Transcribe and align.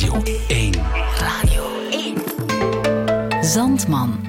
Radio 0.00 0.22
1. 0.48 0.72
Radio 1.18 1.64
1. 1.90 3.44
Zandman. 3.44 4.20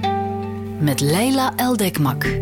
Met 0.79 0.99
Leila 0.99 1.53
Eldekmak. 1.55 2.39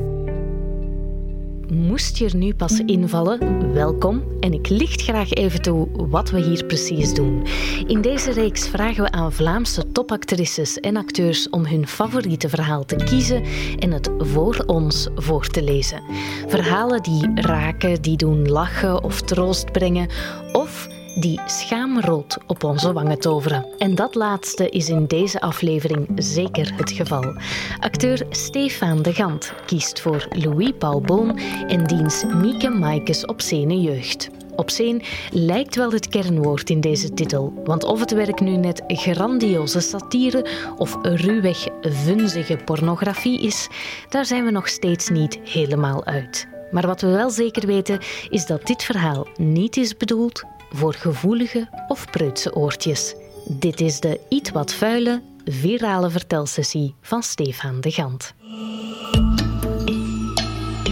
Moest 1.67 2.17
je 2.17 2.25
er 2.25 2.35
nu 2.35 2.53
pas 2.53 2.79
invallen? 2.79 3.73
Welkom 3.73 4.23
en 4.39 4.53
ik 4.53 4.69
licht 4.69 5.01
graag 5.01 5.31
even 5.31 5.61
toe 5.61 5.87
wat 5.93 6.29
we 6.29 6.41
hier 6.41 6.65
precies 6.65 7.13
doen. 7.13 7.47
In 7.87 8.01
deze 8.01 8.31
reeks 8.31 8.67
vragen 8.67 9.03
we 9.03 9.11
aan 9.11 9.33
Vlaamse 9.33 9.91
topactrices 9.91 10.79
en 10.79 10.97
acteurs 10.97 11.49
om 11.49 11.65
hun 11.65 11.87
favoriete 11.87 12.49
verhaal 12.49 12.85
te 12.85 12.95
kiezen 12.95 13.43
en 13.79 13.91
het 13.91 14.09
voor 14.17 14.63
ons 14.65 15.07
voor 15.15 15.47
te 15.47 15.63
lezen. 15.63 16.01
Verhalen 16.47 17.03
die 17.03 17.31
raken, 17.33 18.01
die 18.01 18.17
doen 18.17 18.47
lachen 18.47 19.03
of 19.03 19.21
troost 19.21 19.71
brengen 19.71 20.09
of 20.51 20.97
die 21.15 21.39
schaamrood 21.45 22.37
op 22.47 22.63
onze 22.63 22.93
wangen 22.93 23.19
toveren. 23.19 23.65
En 23.77 23.95
dat 23.95 24.15
laatste 24.15 24.69
is 24.69 24.89
in 24.89 25.05
deze 25.05 25.41
aflevering 25.41 26.07
zeker 26.15 26.73
het 26.75 26.91
geval. 26.91 27.33
Acteur 27.79 28.25
Stefan 28.29 29.01
de 29.01 29.13
Gant 29.13 29.53
kiest 29.65 30.01
voor 30.01 30.27
Louis 30.29 30.71
Paul 30.77 31.01
Boon 31.01 31.37
en 31.67 31.87
diens 31.87 32.23
Mieke 32.23 32.69
Maikes 32.69 33.25
Obscene 33.25 33.81
Jeugd. 33.81 34.29
Obscene 34.55 35.01
lijkt 35.31 35.75
wel 35.75 35.91
het 35.91 36.07
kernwoord 36.07 36.69
in 36.69 36.81
deze 36.81 37.13
titel, 37.13 37.53
want 37.63 37.83
of 37.83 37.99
het 37.99 38.11
werk 38.11 38.39
nu 38.39 38.57
net 38.57 38.83
grandioze 38.87 39.79
satire 39.79 40.45
of 40.77 40.97
ruwweg 41.01 41.67
vunzige 41.81 42.57
pornografie 42.65 43.41
is, 43.41 43.67
daar 44.09 44.25
zijn 44.25 44.45
we 44.45 44.51
nog 44.51 44.67
steeds 44.67 45.09
niet 45.09 45.39
helemaal 45.43 46.05
uit. 46.05 46.47
Maar 46.71 46.87
wat 46.87 47.01
we 47.01 47.07
wel 47.07 47.29
zeker 47.29 47.67
weten 47.67 47.99
is 48.29 48.45
dat 48.45 48.67
dit 48.67 48.83
verhaal 48.83 49.27
niet 49.37 49.77
is 49.77 49.97
bedoeld 49.97 50.43
voor 50.69 50.93
gevoelige 50.93 51.85
of 51.87 52.11
preutse 52.11 52.55
oortjes. 52.55 53.15
Dit 53.47 53.81
is 53.81 53.99
de 53.99 54.19
iets 54.29 54.51
wat 54.51 54.73
vuile, 54.73 55.21
virale 55.45 56.09
vertelsessie 56.09 56.95
van 57.01 57.23
Stefan 57.23 57.81
de 57.81 57.91
Gant. 57.91 58.33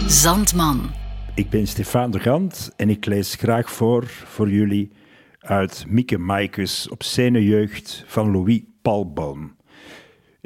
Zandman. 0.06 0.90
Ik 1.34 1.50
ben 1.50 1.66
Stefan 1.66 2.10
de 2.10 2.20
Gant 2.20 2.70
en 2.76 2.90
ik 2.90 3.06
lees 3.06 3.34
graag 3.34 3.70
voor 3.70 4.04
voor 4.06 4.50
jullie 4.50 4.90
uit 5.38 5.84
Mieke 5.88 6.18
Maikes 6.18 6.88
op 6.88 7.02
jeugd 7.02 8.04
van 8.06 8.30
Louis 8.30 8.60
Paul 8.82 9.12
Boon. 9.12 9.57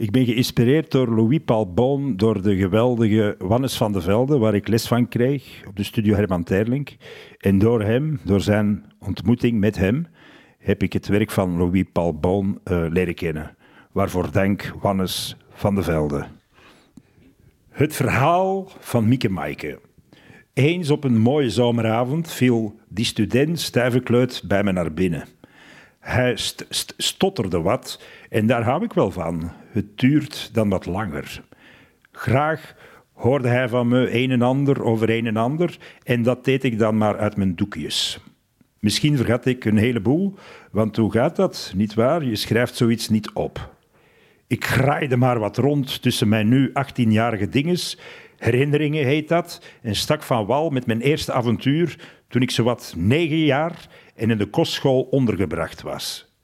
Ik 0.02 0.10
ben 0.10 0.24
geïnspireerd 0.24 0.90
door 0.90 1.14
Louis 1.14 1.40
Paul 1.44 1.72
Boon, 1.72 2.16
door 2.16 2.42
de 2.42 2.56
geweldige 2.56 3.34
Wannes 3.38 3.76
van 3.76 3.92
de 3.92 4.00
Velde, 4.00 4.38
waar 4.38 4.54
ik 4.54 4.68
les 4.68 4.86
van 4.86 5.08
kreeg 5.08 5.62
op 5.68 5.76
de 5.76 5.82
studio 5.82 6.14
Herman 6.14 6.42
Terlink. 6.42 6.96
En 7.38 7.58
door 7.58 7.82
hem, 7.82 8.20
door 8.24 8.40
zijn 8.40 8.84
ontmoeting 8.98 9.60
met 9.60 9.76
hem, 9.76 10.06
heb 10.58 10.82
ik 10.82 10.92
het 10.92 11.06
werk 11.06 11.30
van 11.30 11.56
Louis 11.56 11.84
Paul 11.92 12.14
Boon 12.14 12.60
uh, 12.64 12.84
leren 12.88 13.14
kennen. 13.14 13.56
Waarvoor 13.92 14.32
dank 14.32 14.74
Wannes 14.80 15.36
van 15.50 15.74
de 15.74 15.82
Velde. 15.82 16.26
Het 17.68 17.94
verhaal 17.94 18.70
van 18.78 19.08
Mieke 19.08 19.28
Maaike. 19.28 19.78
Eens 20.52 20.90
op 20.90 21.04
een 21.04 21.18
mooie 21.18 21.50
zomeravond 21.50 22.32
viel 22.32 22.74
die 22.88 23.04
student 23.04 23.60
stijve 23.60 24.40
bij 24.44 24.64
me 24.64 24.72
naar 24.72 24.92
binnen. 24.92 25.24
Hij 25.98 26.36
st 26.36 26.66
st 26.68 26.94
stotterde 26.96 27.60
wat 27.60 28.02
en 28.28 28.46
daar 28.46 28.62
hou 28.62 28.84
ik 28.84 28.92
wel 28.92 29.10
van. 29.10 29.61
Het 29.72 29.98
duurt 29.98 30.50
dan 30.52 30.68
wat 30.68 30.86
langer. 30.86 31.42
Graag 32.12 32.74
hoorde 33.12 33.48
hij 33.48 33.68
van 33.68 33.88
me 33.88 34.14
een 34.14 34.30
en 34.30 34.42
ander 34.42 34.82
over 34.82 35.10
een 35.10 35.26
en 35.26 35.36
ander 35.36 35.78
en 36.02 36.22
dat 36.22 36.44
deed 36.44 36.64
ik 36.64 36.78
dan 36.78 36.98
maar 36.98 37.18
uit 37.18 37.36
mijn 37.36 37.54
doekjes. 37.54 38.20
Misschien 38.78 39.16
vergat 39.16 39.46
ik 39.46 39.64
een 39.64 39.76
heleboel, 39.76 40.34
want 40.70 40.96
hoe 40.96 41.12
gaat 41.12 41.36
dat, 41.36 41.72
niet 41.76 41.94
waar? 41.94 42.24
Je 42.24 42.36
schrijft 42.36 42.76
zoiets 42.76 43.08
niet 43.08 43.32
op. 43.32 43.74
Ik 44.46 44.64
graaide 44.64 45.16
maar 45.16 45.38
wat 45.38 45.56
rond 45.56 46.02
tussen 46.02 46.28
mijn 46.28 46.48
nu 46.48 46.68
18-jarige 46.68 47.48
dinges, 47.48 47.98
herinneringen 48.38 49.04
heet 49.04 49.28
dat, 49.28 49.62
en 49.82 49.96
stak 49.96 50.22
van 50.22 50.46
wal 50.46 50.70
met 50.70 50.86
mijn 50.86 51.00
eerste 51.00 51.32
avontuur 51.32 51.96
toen 52.28 52.42
ik 52.42 52.50
zowat 52.50 52.94
negen 52.96 53.44
jaar 53.44 53.88
en 54.14 54.30
in 54.30 54.38
de 54.38 54.46
kostschool 54.46 55.02
ondergebracht 55.02 55.82
was. 55.82 56.34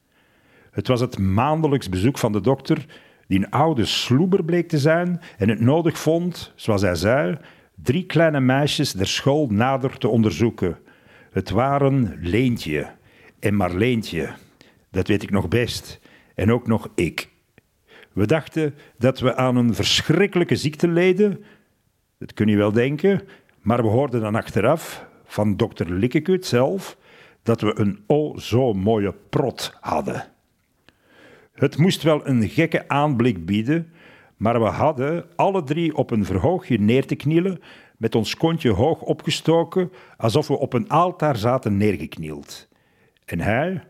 Het 0.70 0.88
was 0.88 1.00
het 1.00 1.18
maandelijks 1.18 1.88
bezoek 1.88 2.18
van 2.18 2.32
de 2.32 2.40
dokter, 2.40 2.86
die 3.28 3.38
een 3.38 3.50
oude 3.50 3.84
sloeber 3.84 4.44
bleek 4.44 4.68
te 4.68 4.78
zijn 4.78 5.20
en 5.38 5.48
het 5.48 5.60
nodig 5.60 5.98
vond, 5.98 6.52
zoals 6.56 6.82
hij 6.82 6.94
zei, 6.94 7.38
drie 7.74 8.06
kleine 8.06 8.40
meisjes 8.40 8.92
der 8.92 9.06
school 9.06 9.46
nader 9.46 9.98
te 9.98 10.08
onderzoeken. 10.08 10.78
Het 11.30 11.50
waren 11.50 12.18
Leentje 12.20 12.90
en 13.40 13.54
Marleentje, 13.54 14.28
dat 14.90 15.08
weet 15.08 15.22
ik 15.22 15.30
nog 15.30 15.48
best, 15.48 16.00
en 16.34 16.52
ook 16.52 16.66
nog 16.66 16.88
ik. 16.94 17.28
We 18.12 18.26
dachten 18.26 18.74
dat 18.98 19.20
we 19.20 19.36
aan 19.36 19.56
een 19.56 19.74
verschrikkelijke 19.74 20.56
ziekte 20.56 20.88
leden, 20.88 21.44
dat 22.18 22.34
kun 22.34 22.48
je 22.48 22.56
wel 22.56 22.72
denken, 22.72 23.20
maar 23.60 23.82
we 23.82 23.88
hoorden 23.88 24.20
dan 24.20 24.34
achteraf 24.34 25.06
van 25.24 25.56
dokter 25.56 25.90
Likkekut 25.90 26.46
zelf 26.46 26.96
dat 27.42 27.60
we 27.60 27.78
een 27.78 28.04
o 28.06 28.38
zo 28.38 28.72
mooie 28.72 29.14
prot 29.28 29.76
hadden. 29.80 30.24
Het 31.58 31.78
moest 31.78 32.02
wel 32.02 32.26
een 32.26 32.48
gekke 32.48 32.88
aanblik 32.88 33.46
bieden, 33.46 33.92
maar 34.36 34.60
we 34.60 34.68
hadden 34.68 35.24
alle 35.36 35.62
drie 35.62 35.96
op 35.96 36.10
een 36.10 36.24
verhoogje 36.24 36.78
neer 36.78 37.06
te 37.06 37.14
knielen, 37.14 37.60
met 37.96 38.14
ons 38.14 38.36
kontje 38.36 38.70
hoog 38.70 39.00
opgestoken, 39.00 39.92
alsof 40.16 40.48
we 40.48 40.58
op 40.58 40.72
een 40.72 40.88
altaar 40.88 41.36
zaten 41.36 41.76
neergeknield. 41.76 42.68
En 43.24 43.40
hij 43.40 43.84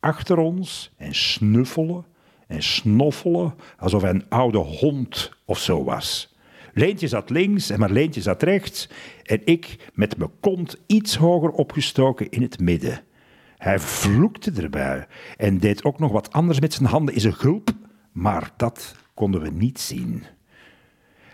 achter 0.00 0.38
ons 0.38 0.92
en 0.96 1.14
snuffelen 1.14 2.04
en 2.46 2.62
snoffelen, 2.62 3.54
alsof 3.78 4.02
hij 4.02 4.10
een 4.10 4.28
oude 4.28 4.58
hond 4.58 5.32
of 5.44 5.58
zo 5.58 5.84
was. 5.84 6.34
Leentje 6.74 7.08
zat 7.08 7.30
links 7.30 7.70
en 7.70 7.78
Marleentje 7.78 8.20
zat 8.20 8.42
rechts 8.42 8.88
en 9.22 9.40
ik 9.44 9.90
met 9.94 10.16
mijn 10.16 10.30
kont 10.40 10.76
iets 10.86 11.16
hoger 11.16 11.50
opgestoken 11.50 12.30
in 12.30 12.42
het 12.42 12.60
midden. 12.60 13.00
Hij 13.60 13.78
vloekte 13.78 14.52
erbij 14.62 15.06
en 15.36 15.58
deed 15.58 15.84
ook 15.84 15.98
nog 15.98 16.12
wat 16.12 16.32
anders 16.32 16.60
met 16.60 16.72
zijn 16.72 16.88
handen 16.88 17.14
in 17.14 17.20
zijn 17.20 17.34
gulp, 17.34 17.70
maar 18.12 18.50
dat 18.56 18.94
konden 19.14 19.40
we 19.42 19.50
niet 19.50 19.80
zien. 19.80 20.24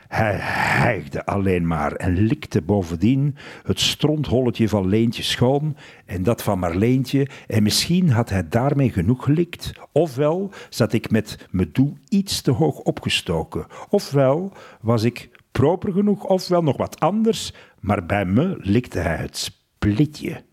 Hij 0.08 0.36
hijgde 0.40 1.26
alleen 1.26 1.66
maar 1.66 1.92
en 1.92 2.20
likte 2.20 2.62
bovendien 2.62 3.36
het 3.62 3.80
strontholletje 3.80 4.68
van 4.68 4.88
Leentje 4.88 5.22
schoon 5.22 5.76
en 6.06 6.22
dat 6.22 6.42
van 6.42 6.58
Marleentje, 6.58 7.28
en 7.46 7.62
misschien 7.62 8.10
had 8.10 8.30
hij 8.30 8.48
daarmee 8.48 8.90
genoeg 8.90 9.24
gelikt. 9.24 9.72
Ofwel 9.92 10.50
zat 10.68 10.92
ik 10.92 11.10
met 11.10 11.46
mijn 11.50 11.70
doel 11.72 11.96
iets 12.08 12.40
te 12.40 12.50
hoog 12.50 12.78
opgestoken, 12.78 13.66
ofwel 13.88 14.52
was 14.80 15.02
ik 15.02 15.30
proper 15.50 15.92
genoeg, 15.92 16.24
ofwel 16.24 16.62
nog 16.62 16.76
wat 16.76 17.00
anders, 17.00 17.52
maar 17.80 18.06
bij 18.06 18.24
me 18.24 18.56
likte 18.60 18.98
hij 18.98 19.16
het 19.16 19.36
splitje. 19.36 20.45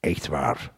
Echt 0.00 0.26
waar. 0.26 0.72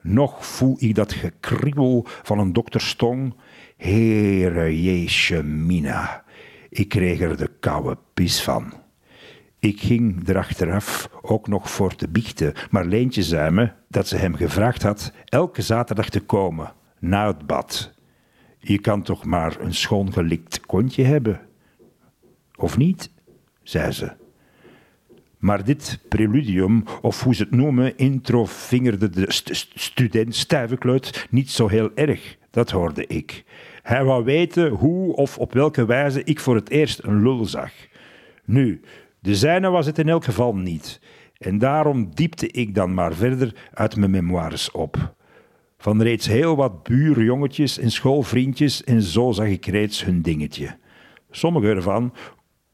Nog 0.00 0.46
voel 0.46 0.76
ik 0.78 0.94
dat 0.94 1.12
gekriebel 1.12 2.06
van 2.06 2.38
een 2.38 2.52
dokterstong. 2.52 3.34
Heere 3.76 4.82
Jeetje 4.82 5.42
Mina, 5.42 6.24
ik 6.68 6.88
kreeg 6.88 7.20
er 7.20 7.36
de 7.36 7.50
koude 7.60 7.98
pis 8.14 8.42
van. 8.42 8.72
Ik 9.58 9.80
ging 9.80 10.28
erachteraf 10.28 11.08
ook 11.20 11.48
nog 11.48 11.70
voor 11.70 11.94
te 11.94 12.08
biechten, 12.08 12.52
maar 12.70 12.84
Leentje 12.84 13.22
zei 13.22 13.50
me 13.50 13.70
dat 13.88 14.08
ze 14.08 14.16
hem 14.16 14.34
gevraagd 14.34 14.82
had 14.82 15.12
elke 15.24 15.62
zaterdag 15.62 16.08
te 16.08 16.20
komen, 16.20 16.72
na 16.98 17.26
het 17.26 17.46
bad. 17.46 17.92
Je 18.58 18.78
kan 18.78 19.02
toch 19.02 19.24
maar 19.24 19.60
een 19.60 19.74
schoongelikt 19.74 20.60
kontje 20.60 21.04
hebben? 21.04 21.40
Of 22.54 22.76
niet? 22.76 23.10
zei 23.62 23.92
ze. 23.92 24.21
Maar 25.42 25.64
dit 25.64 25.98
preludium, 26.08 26.84
of 27.00 27.22
hoe 27.22 27.34
ze 27.34 27.42
het 27.42 27.50
noemen, 27.50 27.96
intro 27.96 28.44
vingerde 28.44 29.10
de 29.10 29.24
st 29.32 29.72
student 29.74 30.34
Stijvenkluit 30.34 31.26
niet 31.30 31.50
zo 31.50 31.68
heel 31.68 31.90
erg. 31.94 32.36
Dat 32.50 32.70
hoorde 32.70 33.06
ik. 33.06 33.44
Hij 33.82 34.04
wou 34.04 34.24
weten 34.24 34.68
hoe 34.68 35.16
of 35.16 35.38
op 35.38 35.52
welke 35.52 35.84
wijze 35.84 36.24
ik 36.24 36.40
voor 36.40 36.54
het 36.54 36.70
eerst 36.70 37.02
een 37.02 37.22
lul 37.22 37.44
zag. 37.44 37.72
Nu, 38.44 38.80
de 39.20 39.34
zijne 39.34 39.70
was 39.70 39.86
het 39.86 39.98
in 39.98 40.08
elk 40.08 40.24
geval 40.24 40.56
niet. 40.56 41.00
En 41.38 41.58
daarom 41.58 42.14
diepte 42.14 42.48
ik 42.48 42.74
dan 42.74 42.94
maar 42.94 43.14
verder 43.14 43.54
uit 43.72 43.96
mijn 43.96 44.10
memoires 44.10 44.70
op. 44.70 45.14
Van 45.78 46.02
reeds 46.02 46.26
heel 46.26 46.56
wat 46.56 46.82
buurjongetjes 46.82 47.78
en 47.78 47.90
schoolvriendjes 47.90 48.84
en 48.84 49.02
zo 49.02 49.32
zag 49.32 49.46
ik 49.46 49.66
reeds 49.66 50.04
hun 50.04 50.22
dingetje. 50.22 50.76
Sommige 51.30 51.68
ervan 51.68 52.12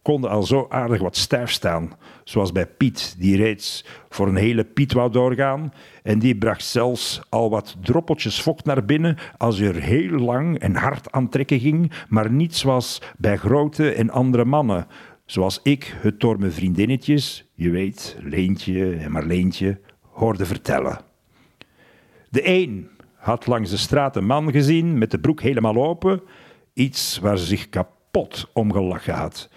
konden 0.09 0.31
al 0.31 0.43
zo 0.43 0.67
aardig 0.69 1.01
wat 1.01 1.17
stijf 1.17 1.51
staan, 1.51 1.93
zoals 2.25 2.53
bij 2.53 2.67
Piet, 2.67 3.15
die 3.19 3.37
reeds 3.37 3.85
voor 4.09 4.29
een 4.29 4.37
hele 4.37 4.65
Piet 4.65 4.93
wou 4.93 5.13
doorgaan, 5.13 5.73
en 6.03 6.19
die 6.19 6.37
bracht 6.37 6.65
zelfs 6.65 7.21
al 7.29 7.51
wat 7.51 7.77
droppeltjes 7.83 8.43
vocht 8.43 8.65
naar 8.65 8.85
binnen 8.85 9.17
als 9.37 9.59
je 9.59 9.69
er 9.69 9.83
heel 9.83 10.19
lang 10.19 10.59
en 10.59 10.75
hard 10.75 11.13
aan 11.13 11.29
trekken 11.29 11.61
ging, 11.61 11.93
maar 12.09 12.31
niet 12.31 12.55
zoals 12.55 13.03
bij 13.19 13.37
grote 13.37 13.93
en 13.93 14.11
andere 14.11 14.45
mannen, 14.45 14.87
zoals 15.25 15.61
ik 15.63 15.97
het 16.01 16.21
door 16.21 16.39
mijn 16.39 16.53
vriendinnetjes, 16.53 17.51
je 17.55 17.71
weet, 17.71 18.17
Leentje 18.21 18.95
en 18.95 19.13
Marleentje, 19.13 19.81
hoorde 20.01 20.47
vertellen. 20.47 20.99
De 22.31 22.49
een 22.49 22.89
had 23.15 23.47
langs 23.47 23.71
de 23.71 23.77
straat 23.77 24.17
een 24.17 24.27
man 24.27 24.51
gezien 24.53 24.99
met 24.99 25.11
de 25.11 25.19
broek 25.19 25.41
helemaal 25.41 25.87
open, 25.87 26.23
iets 26.75 27.19
waar 27.19 27.39
ze 27.39 27.45
zich 27.45 27.69
kapot 27.69 28.51
om 28.53 28.73
gelachen 28.73 29.15
had. 29.15 29.49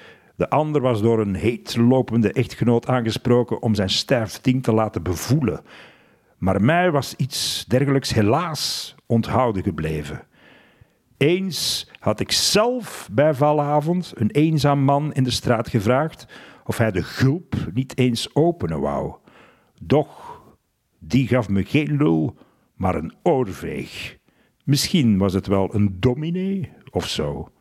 De 0.42 0.50
ander 0.50 0.82
was 0.82 1.02
door 1.02 1.20
een 1.20 1.36
heet 1.36 1.76
lopende 1.76 2.34
echtgenoot 2.34 2.88
aangesproken 2.88 3.62
om 3.62 3.76
zijn 3.76 3.90
stijf 3.90 4.42
ding 4.42 4.64
te 4.64 4.74
laten 4.74 5.04
bevoelen. 5.04 5.62
Maar 6.38 6.62
mij 6.62 6.92
was 6.92 7.16
iets 7.16 7.66
dergelijks 7.68 8.14
helaas 8.14 8.96
onthouden 9.06 9.64
gebleven. 9.64 10.28
Eens 11.18 11.92
had 12.00 12.20
ik 12.20 12.32
zelf 12.32 13.10
bij 13.12 13.34
valavond 13.34 14.12
een 14.16 14.32
eenzaam 14.32 14.84
man 14.84 15.14
in 15.14 15.24
de 15.24 15.32
straat 15.32 15.70
gevraagd 15.70 16.28
of 16.66 16.78
hij 16.78 16.92
de 16.92 17.04
gulp 17.04 17.56
niet 17.74 17.98
eens 17.98 18.36
openen 18.36 18.80
wou. 18.80 19.16
Doch, 19.82 20.42
die 21.00 21.28
gaf 21.28 21.50
me 21.50 21.64
geen 21.64 21.98
lul, 21.98 22.38
maar 22.76 22.96
een 22.96 23.14
oorveeg. 23.24 24.18
Misschien 24.64 25.18
was 25.18 25.34
het 25.34 25.48
wel 25.48 25.76
een 25.76 26.00
dominee 26.00 26.72
of 26.92 27.08
zo. 27.08 27.52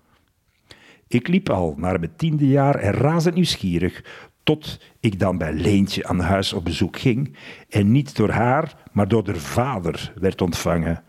Ik 1.11 1.29
liep 1.29 1.49
al 1.51 1.75
naar 1.77 1.99
mijn 1.99 2.17
tiende 2.17 2.49
jaar 2.49 2.75
en 2.75 2.93
razend 2.93 3.35
nieuwsgierig, 3.35 4.05
tot 4.43 4.81
ik 5.01 5.19
dan 5.19 5.39
bij 5.39 5.53
Leentje 5.53 6.07
aan 6.07 6.21
huis 6.21 6.53
op 6.53 6.65
bezoek 6.65 6.99
ging 6.99 7.37
en 7.69 7.93
niet 7.93 8.17
door 8.17 8.31
haar, 8.31 8.75
maar 8.93 9.09
door 9.09 9.27
haar 9.27 9.37
vader 9.37 10.13
werd 10.15 10.41
ontvangen. 10.41 11.03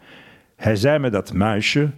Hij 0.56 0.75
zei 0.75 1.00
me 1.00 1.09
dat 1.09 1.33
muisje, 1.33 1.92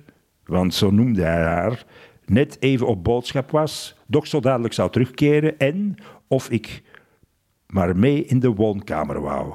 want 0.46 0.74
zo 0.74 0.92
noemde 0.92 1.22
hij 1.22 1.44
haar, 1.44 1.86
net 2.26 2.58
even 2.60 2.88
op 2.88 3.04
boodschap 3.04 3.52
was, 3.52 3.96
doch 4.08 4.28
zo 4.28 4.40
dadelijk 4.40 4.74
zou 4.74 4.92
terugkeren 4.92 5.58
en 5.58 5.96
of 6.28 6.50
ik 6.50 6.84
maar 7.68 7.98
mee 7.98 8.26
in 8.26 8.40
de 8.40 8.50
woonkamer 8.50 9.22
wou. 9.22 9.54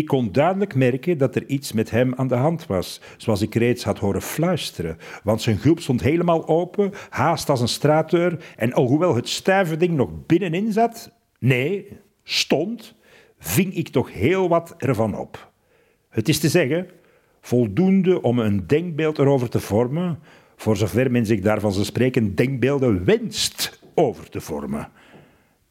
Ik 0.00 0.06
kon 0.06 0.32
duidelijk 0.32 0.74
merken 0.74 1.18
dat 1.18 1.36
er 1.36 1.46
iets 1.46 1.72
met 1.72 1.90
hem 1.90 2.14
aan 2.14 2.28
de 2.28 2.34
hand 2.34 2.66
was, 2.66 3.00
zoals 3.16 3.42
ik 3.42 3.54
reeds 3.54 3.84
had 3.84 3.98
horen 3.98 4.22
fluisteren, 4.22 4.98
want 5.22 5.42
zijn 5.42 5.58
gulp 5.58 5.80
stond 5.80 6.00
helemaal 6.00 6.48
open, 6.48 6.92
haast 7.10 7.48
als 7.48 7.60
een 7.60 7.68
straatdeur, 7.68 8.44
en 8.56 8.72
alhoewel 8.72 9.14
het 9.14 9.28
stijve 9.28 9.76
ding 9.76 9.94
nog 9.94 10.10
binnenin 10.26 10.72
zat, 10.72 11.12
nee, 11.38 11.88
stond, 12.22 12.94
ving 13.38 13.74
ik 13.74 13.88
toch 13.88 14.12
heel 14.12 14.48
wat 14.48 14.74
ervan 14.78 15.18
op. 15.18 15.52
Het 16.08 16.28
is 16.28 16.38
te 16.38 16.48
zeggen, 16.48 16.88
voldoende 17.40 18.22
om 18.22 18.38
een 18.38 18.66
denkbeeld 18.66 19.18
erover 19.18 19.48
te 19.48 19.60
vormen, 19.60 20.18
voor 20.56 20.76
zover 20.76 21.10
men 21.10 21.26
zich 21.26 21.40
daarvan 21.40 21.72
zou 21.72 21.84
spreken 21.84 22.34
denkbeelden 22.34 23.04
wenst 23.04 23.80
over 23.94 24.30
te 24.30 24.40
vormen. 24.40 24.88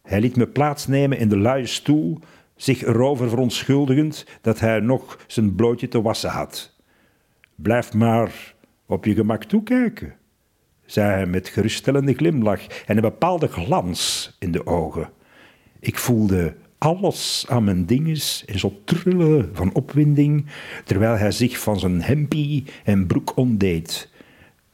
Hij 0.01 0.21
liet 0.21 0.35
me 0.35 0.47
plaatsnemen 0.47 1.17
in 1.17 1.29
de 1.29 1.37
luie 1.37 1.65
stoel, 1.65 2.19
zich 2.61 2.83
erover 2.83 3.29
verontschuldigend 3.29 4.25
dat 4.41 4.59
hij 4.59 4.79
nog 4.79 5.19
zijn 5.27 5.55
blootje 5.55 5.87
te 5.87 6.01
wassen 6.01 6.29
had. 6.29 6.75
Blijf 7.55 7.93
maar 7.93 8.53
op 8.85 9.05
je 9.05 9.13
gemak 9.13 9.43
toekijken, 9.43 10.15
zei 10.85 11.11
hij 11.11 11.25
met 11.25 11.47
geruststellende 11.47 12.13
glimlach 12.13 12.67
en 12.85 12.95
een 12.95 13.01
bepaalde 13.01 13.47
glans 13.47 14.35
in 14.39 14.51
de 14.51 14.65
ogen. 14.65 15.09
Ik 15.79 15.97
voelde 15.97 16.55
alles 16.77 17.45
aan 17.47 17.63
mijn 17.63 17.85
dinges 17.85 18.43
en 18.45 18.59
zo 18.59 18.81
trillen 18.83 19.49
van 19.53 19.73
opwinding, 19.73 20.45
terwijl 20.83 21.17
hij 21.17 21.31
zich 21.31 21.59
van 21.59 21.79
zijn 21.79 22.01
hempie 22.01 22.65
en 22.83 23.07
broek 23.07 23.37
ontdeed. 23.37 24.09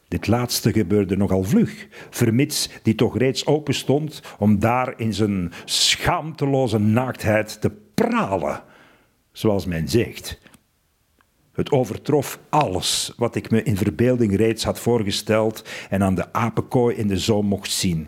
Dit 0.07 0.27
laatste 0.27 0.71
gebeurde 0.71 1.17
nogal 1.17 1.43
vlug, 1.43 1.87
vermits 2.09 2.69
die 2.83 2.95
toch 2.95 3.17
reeds 3.17 3.45
open 3.45 3.73
stond 3.73 4.21
om 4.39 4.59
daar 4.59 4.93
in 4.97 5.13
zijn 5.13 5.51
schaamteloze 5.65 6.77
naaktheid 6.77 7.61
te 7.61 7.71
pralen, 7.93 8.63
zoals 9.31 9.65
men 9.65 9.87
zegt. 9.87 10.39
Het 11.53 11.71
overtrof 11.71 12.39
alles 12.49 13.13
wat 13.17 13.35
ik 13.35 13.51
me 13.51 13.63
in 13.63 13.77
verbeelding 13.77 14.35
reeds 14.35 14.63
had 14.63 14.79
voorgesteld 14.79 15.69
en 15.89 16.03
aan 16.03 16.15
de 16.15 16.33
apenkooi 16.33 16.95
in 16.95 17.07
de 17.07 17.17
zoom 17.17 17.45
mocht 17.45 17.71
zien. 17.71 18.07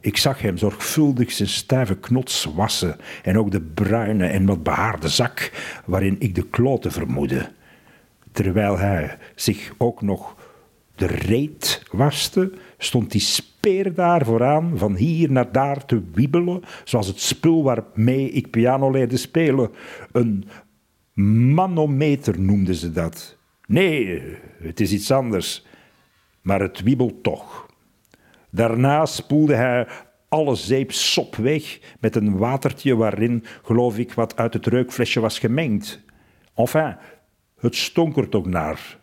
Ik 0.00 0.16
zag 0.16 0.40
hem 0.40 0.56
zorgvuldig 0.56 1.32
zijn 1.32 1.48
stijve 1.48 1.98
knots 1.98 2.44
wassen 2.44 2.96
en 3.22 3.38
ook 3.38 3.50
de 3.50 3.60
bruine 3.60 4.26
en 4.26 4.46
wat 4.46 4.62
behaarde 4.62 5.08
zak 5.08 5.52
waarin 5.84 6.16
ik 6.18 6.34
de 6.34 6.46
kloten 6.46 6.92
vermoedde. 6.92 7.52
Terwijl 8.32 8.78
hij 8.78 9.18
zich 9.34 9.72
ook 9.78 10.02
nog 10.02 10.39
de 11.00 11.06
reet 11.06 11.82
waste, 11.90 12.52
stond 12.78 13.10
die 13.10 13.20
speer 13.20 13.94
daar 13.94 14.24
vooraan, 14.24 14.78
van 14.78 14.94
hier 14.94 15.32
naar 15.32 15.52
daar 15.52 15.86
te 15.86 16.02
wiebelen, 16.12 16.62
zoals 16.84 17.06
het 17.06 17.20
spul 17.20 17.62
waarmee 17.62 18.30
ik 18.30 18.50
piano 18.50 18.90
leerde 18.90 19.16
spelen. 19.16 19.70
Een 20.12 20.44
manometer 21.54 22.40
noemden 22.40 22.74
ze 22.74 22.92
dat. 22.92 23.36
Nee, 23.66 24.22
het 24.62 24.80
is 24.80 24.92
iets 24.92 25.10
anders, 25.10 25.66
maar 26.42 26.60
het 26.60 26.82
wiebelt 26.82 27.22
toch. 27.22 27.66
Daarna 28.50 29.06
spoelde 29.06 29.54
hij 29.54 29.86
alle 30.28 30.54
zeep 30.54 30.92
sop 30.92 31.36
weg 31.36 31.78
met 32.00 32.16
een 32.16 32.36
watertje 32.36 32.96
waarin, 32.96 33.44
geloof 33.62 33.98
ik, 33.98 34.12
wat 34.12 34.36
uit 34.36 34.54
het 34.54 34.66
reukflesje 34.66 35.20
was 35.20 35.38
gemengd. 35.38 36.04
Enfin, 36.54 36.96
het 37.58 37.76
stonk 37.76 38.16
er 38.16 38.28
toch 38.28 38.46
naar. 38.46 38.98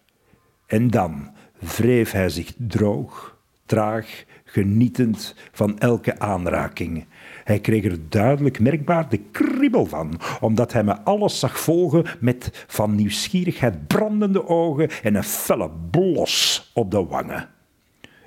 En 0.67 0.89
dan 0.89 1.35
wreef 1.59 2.11
hij 2.11 2.29
zich 2.29 2.53
droog, 2.57 3.37
traag, 3.65 4.23
genietend 4.43 5.35
van 5.51 5.79
elke 5.79 6.19
aanraking. 6.19 7.05
Hij 7.43 7.59
kreeg 7.59 7.85
er 7.85 8.09
duidelijk 8.09 8.59
merkbaar 8.59 9.09
de 9.09 9.19
kriebel 9.31 9.85
van, 9.85 10.19
omdat 10.39 10.73
hij 10.73 10.83
me 10.83 11.01
alles 11.01 11.39
zag 11.39 11.59
volgen 11.59 12.05
met 12.19 12.65
van 12.67 12.95
nieuwsgierigheid 12.95 13.87
brandende 13.87 14.47
ogen 14.47 14.89
en 15.03 15.15
een 15.15 15.23
felle 15.23 15.69
blos 15.91 16.71
op 16.73 16.91
de 16.91 17.05
wangen. 17.05 17.49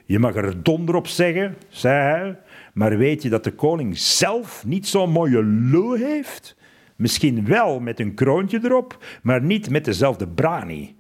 Je 0.05 0.19
mag 0.19 0.35
er 0.35 0.63
donder 0.63 0.95
op 0.95 1.07
zeggen, 1.07 1.57
zei 1.69 1.95
hij, 1.95 2.39
maar 2.73 2.99
weet 2.99 3.23
je 3.23 3.29
dat 3.29 3.45
de 3.45 3.53
koning 3.53 3.99
zelf 3.99 4.65
niet 4.67 4.89
zo'n 4.89 5.11
mooie 5.11 5.43
lul 5.45 5.93
heeft? 5.93 6.57
Misschien 6.97 7.47
wel 7.47 7.81
met 7.81 8.01
een 8.01 8.15
kroontje 8.15 8.61
erop, 8.63 9.05
maar 9.23 9.43
niet 9.43 9.71
met 9.71 9.85
dezelfde 9.85 10.29
brani. 10.29 10.97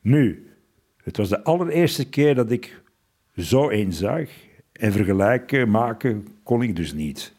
Nu, 0.00 0.49
het 1.10 1.18
was 1.18 1.28
de 1.28 1.44
allereerste 1.44 2.08
keer 2.08 2.34
dat 2.34 2.50
ik 2.50 2.82
zo 3.36 3.70
een 3.70 3.92
zag 3.92 4.28
en 4.72 4.92
vergelijken 4.92 5.70
maken 5.70 6.26
kon 6.42 6.62
ik 6.62 6.76
dus 6.76 6.92
niet. 6.92 7.34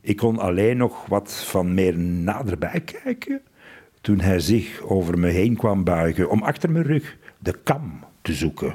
Ik 0.00 0.16
kon 0.16 0.38
alleen 0.38 0.76
nog 0.76 1.06
wat 1.06 1.44
van 1.44 1.74
meer 1.74 1.98
naderbij 1.98 2.80
kijken 2.80 3.40
toen 4.00 4.20
hij 4.20 4.40
zich 4.40 4.80
over 4.80 5.18
me 5.18 5.28
heen 5.28 5.56
kwam 5.56 5.84
buigen 5.84 6.30
om 6.30 6.42
achter 6.42 6.70
mijn 6.70 6.84
rug 6.84 7.16
de 7.38 7.54
kam 7.62 8.04
te 8.22 8.32
zoeken. 8.32 8.74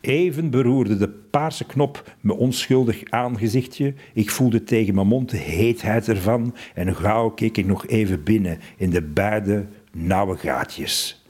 Even 0.00 0.50
beroerde 0.50 0.96
de 0.96 1.08
paarse 1.08 1.66
knop 1.66 2.14
mijn 2.20 2.38
onschuldig 2.38 3.02
aangezichtje. 3.10 3.94
Ik 4.12 4.30
voelde 4.30 4.64
tegen 4.64 4.94
mijn 4.94 5.06
mond 5.06 5.30
de 5.30 5.36
heetheid 5.36 6.08
ervan 6.08 6.54
en 6.74 6.96
gauw 6.96 7.30
keek 7.30 7.56
ik 7.56 7.66
nog 7.66 7.86
even 7.86 8.22
binnen 8.22 8.58
in 8.76 8.90
de 8.90 9.02
beide 9.02 9.66
nauwe 9.92 10.36
gaatjes. 10.36 11.24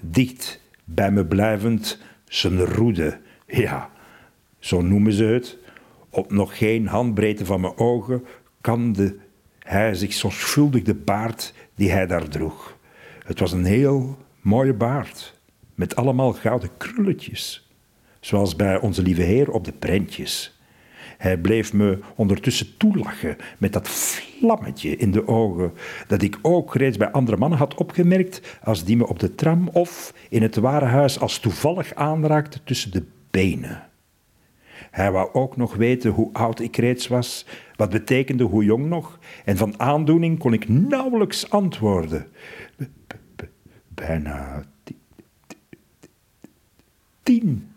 Dicht 0.00 0.66
bij 0.90 1.10
me 1.10 1.26
blijvend 1.26 1.98
zijn 2.24 2.64
roede, 2.64 3.20
ja, 3.46 3.90
zo 4.58 4.80
noemen 4.80 5.12
ze 5.12 5.24
het. 5.24 5.58
Op 6.10 6.32
nog 6.32 6.58
geen 6.58 6.86
handbreedte 6.86 7.44
van 7.44 7.60
mijn 7.60 7.76
ogen 7.76 8.24
kamde 8.60 9.16
hij 9.58 9.94
zich 9.94 10.12
zorgvuldig 10.12 10.82
de 10.82 10.94
baard 10.94 11.54
die 11.74 11.90
hij 11.90 12.06
daar 12.06 12.28
droeg. 12.28 12.76
Het 13.24 13.40
was 13.40 13.52
een 13.52 13.64
heel 13.64 14.18
mooie 14.40 14.74
baard, 14.74 15.40
met 15.74 15.96
allemaal 15.96 16.32
gouden 16.32 16.70
krulletjes, 16.76 17.70
zoals 18.20 18.56
bij 18.56 18.80
onze 18.80 19.02
lieve 19.02 19.22
Heer 19.22 19.50
op 19.50 19.64
de 19.64 19.72
prentjes. 19.72 20.57
Hij 21.18 21.38
bleef 21.38 21.72
me 21.72 21.98
ondertussen 22.14 22.76
toelachen 22.76 23.36
met 23.58 23.72
dat 23.72 23.88
vlammetje 23.88 24.96
in 24.96 25.10
de 25.10 25.28
ogen, 25.28 25.72
dat 26.06 26.22
ik 26.22 26.38
ook 26.42 26.74
reeds 26.74 26.96
bij 26.96 27.10
andere 27.10 27.36
mannen 27.36 27.58
had 27.58 27.74
opgemerkt 27.74 28.58
als 28.62 28.84
die 28.84 28.96
me 28.96 29.06
op 29.06 29.18
de 29.18 29.34
tram 29.34 29.68
of 29.68 30.14
in 30.28 30.42
het 30.42 30.56
warenhuis 30.56 31.20
als 31.20 31.38
toevallig 31.38 31.94
aanraakte 31.94 32.58
tussen 32.64 32.90
de 32.90 33.04
benen. 33.30 33.86
Hij 34.90 35.12
wou 35.12 35.32
ook 35.32 35.56
nog 35.56 35.74
weten 35.74 36.10
hoe 36.10 36.32
oud 36.32 36.60
ik 36.60 36.76
reeds 36.76 37.06
was, 37.06 37.46
wat 37.76 37.90
betekende 37.90 38.44
hoe 38.44 38.64
jong 38.64 38.86
nog, 38.86 39.18
en 39.44 39.56
van 39.56 39.80
aandoening 39.80 40.38
kon 40.38 40.52
ik 40.52 40.68
nauwelijks 40.68 41.50
antwoorden. 41.50 42.26
Bijna 43.88 44.64
tien 47.22 47.68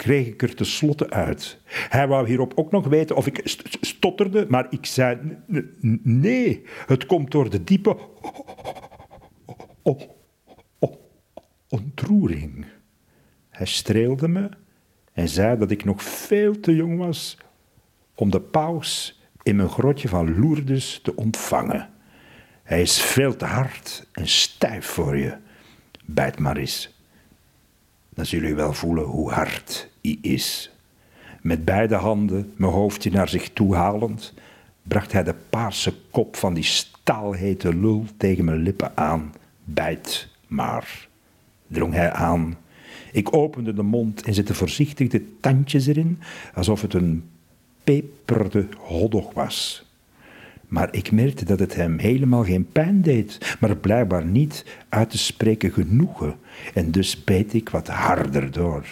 kreeg 0.00 0.26
ik 0.26 0.42
er 0.42 0.54
tenslotte 0.54 1.10
uit. 1.10 1.60
Hij 1.64 2.08
wou 2.08 2.26
hierop 2.26 2.52
ook 2.54 2.70
nog 2.70 2.86
weten 2.86 3.16
of 3.16 3.26
ik 3.26 3.40
stotterde, 3.80 4.46
maar 4.48 4.66
ik 4.70 4.86
zei 4.86 5.18
nee, 6.02 6.62
het 6.86 7.06
komt 7.06 7.30
door 7.30 7.50
de 7.50 7.64
diepe 7.64 7.96
ontroering. 11.68 12.66
Hij 13.48 13.66
streelde 13.66 14.28
me 14.28 14.48
en 15.12 15.28
zei 15.28 15.58
dat 15.58 15.70
ik 15.70 15.84
nog 15.84 16.02
veel 16.02 16.60
te 16.60 16.74
jong 16.74 16.98
was 16.98 17.38
om 18.14 18.30
de 18.30 18.40
paus 18.40 19.20
in 19.42 19.56
mijn 19.56 19.68
grotje 19.68 20.08
van 20.08 20.40
Lourdes 20.40 21.00
te 21.02 21.16
ontvangen. 21.16 21.90
Hij 22.62 22.82
is 22.82 23.02
veel 23.02 23.36
te 23.36 23.44
hard 23.44 24.06
en 24.12 24.28
stijf 24.28 24.86
voor 24.86 25.16
je. 25.16 25.36
bijt 26.04 26.38
maar 26.38 26.56
eens. 26.56 26.98
Dan 28.14 28.26
zullen 28.26 28.48
jullie 28.48 28.62
wel 28.62 28.72
voelen 28.72 29.04
hoe 29.04 29.30
hard 29.30 29.89
is. 30.20 30.70
Met 31.40 31.64
beide 31.64 31.94
handen 31.94 32.52
mijn 32.56 32.72
hoofdje 32.72 33.10
naar 33.10 33.28
zich 33.28 33.50
toe 33.52 33.74
halend, 33.74 34.34
bracht 34.82 35.12
hij 35.12 35.22
de 35.22 35.34
paarse 35.50 35.94
kop 36.10 36.36
van 36.36 36.54
die 36.54 36.64
staalhete 36.64 37.74
lul 37.74 38.04
tegen 38.16 38.44
mijn 38.44 38.62
lippen 38.62 38.96
aan. 38.96 39.34
Bijt 39.64 40.28
maar, 40.46 41.08
drong 41.66 41.92
hij 41.94 42.12
aan. 42.12 42.56
Ik 43.12 43.34
opende 43.36 43.74
de 43.74 43.82
mond 43.82 44.22
en 44.22 44.34
zette 44.34 44.54
voorzichtig 44.54 45.08
de 45.08 45.36
tandjes 45.40 45.86
erin, 45.86 46.18
alsof 46.54 46.82
het 46.82 46.94
een 46.94 47.24
peperde 47.84 48.66
hotdog 48.78 49.32
was. 49.32 49.88
Maar 50.68 50.88
ik 50.90 51.12
merkte 51.12 51.44
dat 51.44 51.58
het 51.58 51.74
hem 51.74 51.98
helemaal 51.98 52.44
geen 52.44 52.68
pijn 52.72 53.02
deed, 53.02 53.56
maar 53.60 53.76
blijkbaar 53.76 54.24
niet 54.24 54.64
uit 54.88 55.10
te 55.10 55.18
spreken 55.18 55.72
genoegen. 55.72 56.34
En 56.74 56.90
dus 56.90 57.24
beet 57.24 57.54
ik 57.54 57.68
wat 57.68 57.88
harder 57.88 58.50
door. 58.50 58.86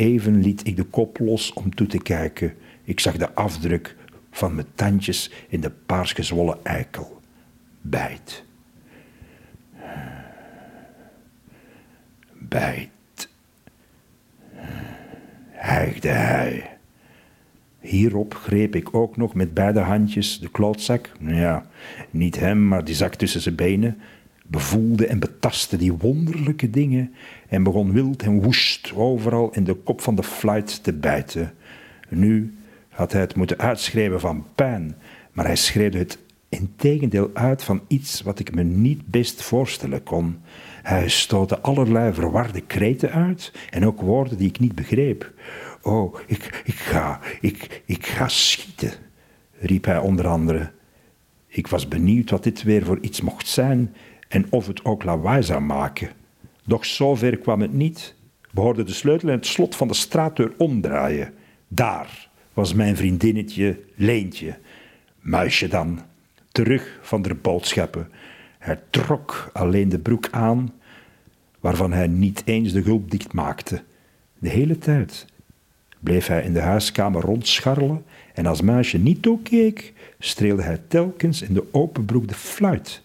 Even 0.00 0.40
liet 0.40 0.66
ik 0.66 0.76
de 0.76 0.84
kop 0.84 1.18
los 1.18 1.52
om 1.52 1.74
toe 1.74 1.86
te 1.86 2.02
kijken. 2.02 2.54
Ik 2.84 3.00
zag 3.00 3.16
de 3.16 3.34
afdruk 3.34 3.96
van 4.30 4.54
mijn 4.54 4.66
tandjes 4.74 5.30
in 5.48 5.60
de 5.60 5.70
paars 5.70 6.12
gezwollen 6.12 6.64
eikel. 6.64 7.20
Bijt. 7.80 8.44
Bijt. 12.38 13.28
Hijgde 15.50 16.08
hij. 16.08 16.78
Hierop 17.80 18.34
greep 18.34 18.74
ik 18.74 18.94
ook 18.94 19.16
nog 19.16 19.34
met 19.34 19.54
beide 19.54 19.80
handjes 19.80 20.40
de 20.40 20.50
klootzak, 20.50 21.12
ja, 21.18 21.66
niet 22.10 22.38
hem, 22.38 22.68
maar 22.68 22.84
die 22.84 22.94
zak 22.94 23.14
tussen 23.14 23.40
zijn 23.40 23.54
benen, 23.54 23.98
bevoelde 24.50 25.06
en 25.06 25.18
betastte 25.18 25.76
die 25.76 25.92
wonderlijke 25.92 26.70
dingen 26.70 27.14
en 27.48 27.62
begon 27.62 27.92
wild 27.92 28.22
en 28.22 28.42
woest 28.42 28.92
overal 28.94 29.50
in 29.52 29.64
de 29.64 29.74
kop 29.74 30.00
van 30.00 30.14
de 30.14 30.22
fluit 30.22 30.82
te 30.82 30.92
bijten. 30.92 31.54
Nu 32.08 32.54
had 32.88 33.12
hij 33.12 33.20
het 33.20 33.36
moeten 33.36 33.58
uitschrijven 33.58 34.20
van 34.20 34.46
pijn, 34.54 34.96
maar 35.32 35.44
hij 35.44 35.56
schreeuwde 35.56 35.98
het 35.98 36.18
integendeel 36.48 37.30
uit 37.32 37.62
van 37.64 37.82
iets 37.86 38.22
wat 38.22 38.38
ik 38.38 38.54
me 38.54 38.62
niet 38.62 39.06
best 39.06 39.42
voorstellen 39.42 40.02
kon. 40.02 40.38
Hij 40.82 41.08
stootte 41.08 41.60
allerlei 41.60 42.14
verwarde 42.14 42.60
kreten 42.60 43.10
uit 43.10 43.52
en 43.70 43.86
ook 43.86 44.00
woorden 44.00 44.38
die 44.38 44.48
ik 44.48 44.60
niet 44.60 44.74
begreep. 44.74 45.32
Oh, 45.82 46.18
ik, 46.26 46.62
ik 46.64 46.74
ga, 46.74 47.20
ik, 47.40 47.82
ik 47.84 48.06
ga 48.06 48.28
schieten, 48.28 48.92
riep 49.58 49.84
hij 49.84 49.98
onder 49.98 50.26
andere. 50.26 50.70
Ik 51.46 51.66
was 51.66 51.88
benieuwd 51.88 52.30
wat 52.30 52.42
dit 52.42 52.62
weer 52.62 52.84
voor 52.84 52.98
iets 53.00 53.20
mocht 53.20 53.46
zijn 53.46 53.94
en 54.30 54.46
of 54.50 54.66
het 54.66 54.84
ook 54.84 55.02
lawaai 55.04 55.42
zou 55.42 55.60
maken. 55.60 56.10
Doch 56.64 56.84
zover 56.84 57.38
kwam 57.38 57.60
het 57.60 57.72
niet. 57.72 58.14
We 58.50 58.60
hoorden 58.60 58.86
de 58.86 58.92
sleutel 58.92 59.28
en 59.28 59.34
het 59.34 59.46
slot 59.46 59.76
van 59.76 59.88
de 59.88 59.94
straatdeur 59.94 60.52
omdraaien. 60.56 61.34
Daar 61.68 62.28
was 62.52 62.74
mijn 62.74 62.96
vriendinnetje 62.96 63.80
Leentje. 63.94 64.58
Muisje 65.20 65.68
dan, 65.68 66.00
terug 66.52 66.98
van 67.02 67.22
de 67.22 67.34
boodschappen. 67.34 68.08
Hij 68.58 68.80
trok 68.90 69.50
alleen 69.52 69.88
de 69.88 69.98
broek 69.98 70.28
aan, 70.30 70.72
waarvan 71.60 71.92
hij 71.92 72.06
niet 72.06 72.42
eens 72.44 72.72
de 72.72 72.82
gulp 72.82 73.10
dicht 73.10 73.32
maakte. 73.32 73.82
De 74.38 74.48
hele 74.48 74.78
tijd 74.78 75.26
bleef 76.00 76.26
hij 76.26 76.42
in 76.42 76.52
de 76.52 76.60
huiskamer 76.60 77.22
rondscharrelen 77.22 78.04
en 78.34 78.46
als 78.46 78.60
muisje 78.60 78.98
niet 78.98 79.22
toekeek, 79.22 79.92
streelde 80.18 80.62
hij 80.62 80.80
telkens 80.88 81.42
in 81.42 81.54
de 81.54 81.64
open 81.72 82.04
broek 82.04 82.28
de 82.28 82.34
fluit, 82.34 83.02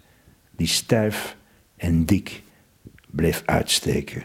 die 0.55 0.67
stijf 0.67 1.37
en 1.75 2.05
dik 2.05 2.43
bleef 3.09 3.43
uitsteken. 3.45 4.23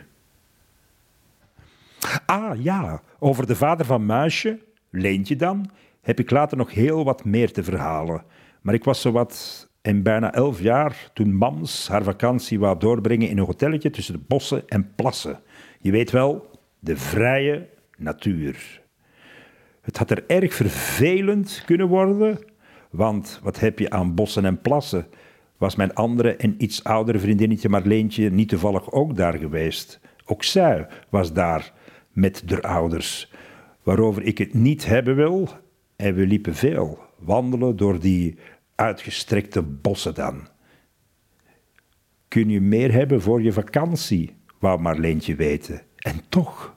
Ah 2.26 2.62
ja, 2.62 3.02
over 3.18 3.46
de 3.46 3.56
vader 3.56 3.86
van 3.86 4.06
Muisje, 4.06 4.58
Leentje 4.90 5.36
dan, 5.36 5.70
heb 6.00 6.18
ik 6.18 6.30
later 6.30 6.56
nog 6.56 6.72
heel 6.72 7.04
wat 7.04 7.24
meer 7.24 7.52
te 7.52 7.64
verhalen. 7.64 8.24
Maar 8.60 8.74
ik 8.74 8.84
was 8.84 9.00
zowat 9.00 9.68
in 9.82 10.02
bijna 10.02 10.32
elf 10.32 10.60
jaar 10.60 11.10
toen 11.12 11.34
Mams 11.34 11.88
haar 11.88 12.02
vakantie 12.02 12.58
wou 12.58 12.78
doorbrengen 12.78 13.28
in 13.28 13.38
een 13.38 13.44
hotelletje 13.44 13.90
tussen 13.90 14.14
de 14.14 14.24
bossen 14.26 14.68
en 14.68 14.94
plassen. 14.94 15.40
Je 15.80 15.90
weet 15.90 16.10
wel, 16.10 16.50
de 16.78 16.96
vrije 16.96 17.68
natuur. 17.96 18.80
Het 19.80 19.96
had 19.96 20.10
er 20.10 20.24
erg 20.26 20.54
vervelend 20.54 21.62
kunnen 21.66 21.88
worden, 21.88 22.38
want 22.90 23.40
wat 23.42 23.60
heb 23.60 23.78
je 23.78 23.90
aan 23.90 24.14
bossen 24.14 24.44
en 24.44 24.60
plassen? 24.60 25.06
Was 25.60 25.74
mijn 25.74 25.94
andere 25.94 26.36
en 26.36 26.54
iets 26.58 26.84
oudere 26.84 27.18
vriendinnetje 27.18 27.68
Marleentje 27.68 28.30
niet 28.30 28.48
toevallig 28.48 28.92
ook 28.92 29.16
daar 29.16 29.38
geweest? 29.38 30.00
Ook 30.24 30.44
zij 30.44 30.86
was 31.08 31.32
daar 31.32 31.72
met 32.12 32.42
de 32.46 32.62
ouders, 32.62 33.32
waarover 33.82 34.22
ik 34.22 34.38
het 34.38 34.54
niet 34.54 34.86
hebben 34.86 35.16
wil. 35.16 35.48
En 35.96 36.14
we 36.14 36.26
liepen 36.26 36.54
veel, 36.54 36.98
wandelen 37.18 37.76
door 37.76 38.00
die 38.00 38.38
uitgestrekte 38.74 39.62
bossen 39.62 40.14
dan. 40.14 40.48
Kun 42.28 42.48
je 42.48 42.60
meer 42.60 42.92
hebben 42.92 43.22
voor 43.22 43.42
je 43.42 43.52
vakantie, 43.52 44.36
wou 44.58 44.80
Marleentje 44.80 45.34
weten. 45.34 45.82
En 45.96 46.20
toch, 46.28 46.76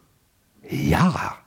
ja. 0.67 1.41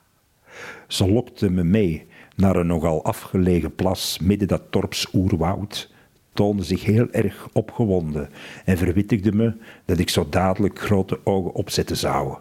Ze 0.87 1.11
lokte 1.11 1.49
me 1.49 1.63
mee 1.63 2.07
naar 2.35 2.55
een 2.55 2.67
nogal 2.67 3.03
afgelegen 3.03 3.75
plas 3.75 4.19
midden 4.19 4.47
dat 4.47 4.71
dorps 4.71 5.13
oerwoud, 5.13 5.95
toonde 6.37 6.63
zich 6.63 6.83
heel 6.83 7.11
erg 7.11 7.49
opgewonden 7.53 8.29
en 8.65 8.77
verwittigde 8.77 9.31
me 9.31 9.53
dat 9.85 9.99
ik 9.99 10.09
zo 10.09 10.27
dadelijk 10.29 10.79
grote 10.79 11.19
ogen 11.23 11.53
opzetten 11.53 11.97
zou. 11.97 12.37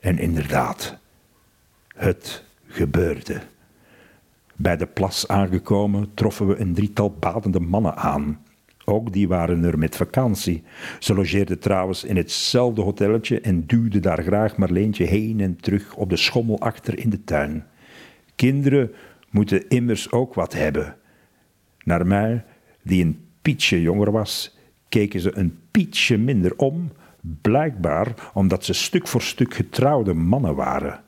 En 0.00 0.18
inderdaad, 0.18 0.96
het 1.94 2.44
gebeurde. 2.66 3.40
Bij 4.56 4.76
de 4.76 4.86
plas 4.86 5.28
aangekomen 5.28 6.10
troffen 6.14 6.46
we 6.46 6.56
een 6.56 6.74
drietal 6.74 7.10
badende 7.18 7.60
mannen 7.60 7.96
aan. 7.96 8.42
Ook 8.84 9.12
die 9.12 9.28
waren 9.28 9.64
er 9.64 9.78
met 9.78 9.96
vakantie. 9.96 10.62
Ze 10.98 11.14
logeerden 11.14 11.58
trouwens 11.58 12.04
in 12.04 12.16
hetzelfde 12.16 12.82
hotelletje 12.82 13.40
en 13.40 13.66
duwden 13.66 14.02
daar 14.02 14.22
graag 14.22 14.56
Marleentje 14.56 15.04
heen 15.04 15.40
en 15.40 15.56
terug 15.56 15.94
op 15.94 16.10
de 16.10 16.16
schommel 16.16 16.60
achter 16.60 16.98
in 16.98 17.10
de 17.10 17.24
tuin. 17.24 17.66
Kinderen 18.34 18.92
moeten 19.30 19.68
immers 19.68 20.12
ook 20.12 20.34
wat 20.34 20.52
hebben. 20.52 20.96
Naar 21.84 22.06
mij, 22.06 22.44
die 22.82 23.04
een 23.04 23.24
pietje 23.42 23.80
jonger 23.80 24.10
was, 24.10 24.56
keken 24.88 25.20
ze 25.20 25.36
een 25.36 25.58
pietje 25.70 26.18
minder 26.18 26.56
om, 26.56 26.90
blijkbaar 27.40 28.30
omdat 28.34 28.64
ze 28.64 28.72
stuk 28.72 29.08
voor 29.08 29.22
stuk 29.22 29.54
getrouwde 29.54 30.14
mannen 30.14 30.54
waren. 30.54 31.00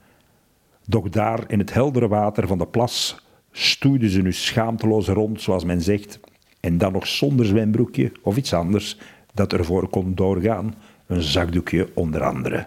Doch 0.87 1.09
daar 1.09 1.45
in 1.47 1.59
het 1.59 1.73
heldere 1.73 2.09
water 2.09 2.47
van 2.47 2.59
de 2.59 2.67
plas 2.67 3.17
stoeiden 3.51 4.11
ze 4.11 4.23
nu 4.23 4.33
schaamteloos 4.33 5.09
rond, 5.09 5.43
zoals 5.43 5.65
men 5.65 5.81
zegt, 5.81 6.21
en 6.61 6.79
dan 6.79 6.93
nog 6.93 7.07
zonder 7.07 7.47
zwembroekje 7.47 8.13
of 8.23 8.37
iets 8.37 8.53
anders 8.53 8.99
dat 9.35 9.53
ervoor 9.53 9.89
kon 9.89 10.15
doorgaan, 10.15 10.75
een 11.07 11.23
zakdoekje 11.23 11.89
onder 11.95 12.23
andere. 12.23 12.67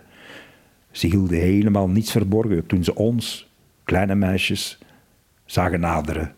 Ze 0.92 1.08
hielden 1.08 1.40
helemaal 1.40 1.90
niets 1.90 2.12
verborgen 2.12 2.66
toen 2.66 2.84
ze 2.84 2.96
ons, 2.96 3.50
kleine 3.84 4.16
meisjes, 4.16 4.80
zagen 5.46 5.80
naderen. 5.80 6.36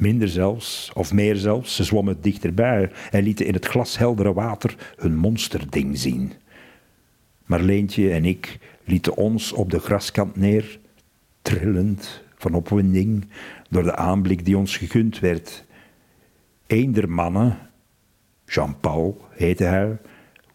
Minder 0.00 0.28
zelfs, 0.28 0.90
of 0.94 1.12
meer 1.12 1.36
zelfs, 1.36 1.74
ze 1.74 1.84
zwommen 1.84 2.20
dichterbij 2.20 2.90
en 3.10 3.22
lieten 3.22 3.46
in 3.46 3.54
het 3.54 3.66
glasheldere 3.66 4.32
water 4.32 4.94
hun 4.96 5.16
monsterding 5.16 5.98
zien. 5.98 6.32
Marleentje 7.46 8.10
en 8.10 8.24
ik 8.24 8.58
lieten 8.84 9.16
ons 9.16 9.52
op 9.52 9.70
de 9.70 9.78
graskant 9.78 10.36
neer, 10.36 10.78
trillend 11.42 12.22
van 12.36 12.54
opwinding 12.54 13.28
door 13.70 13.82
de 13.82 13.96
aanblik 13.96 14.44
die 14.44 14.56
ons 14.56 14.76
gegund 14.76 15.18
werd. 15.18 15.64
Een 16.66 16.92
der 16.92 17.10
mannen, 17.10 17.58
Jean-Paul 18.44 19.24
heette 19.30 19.64
hij, 19.64 19.98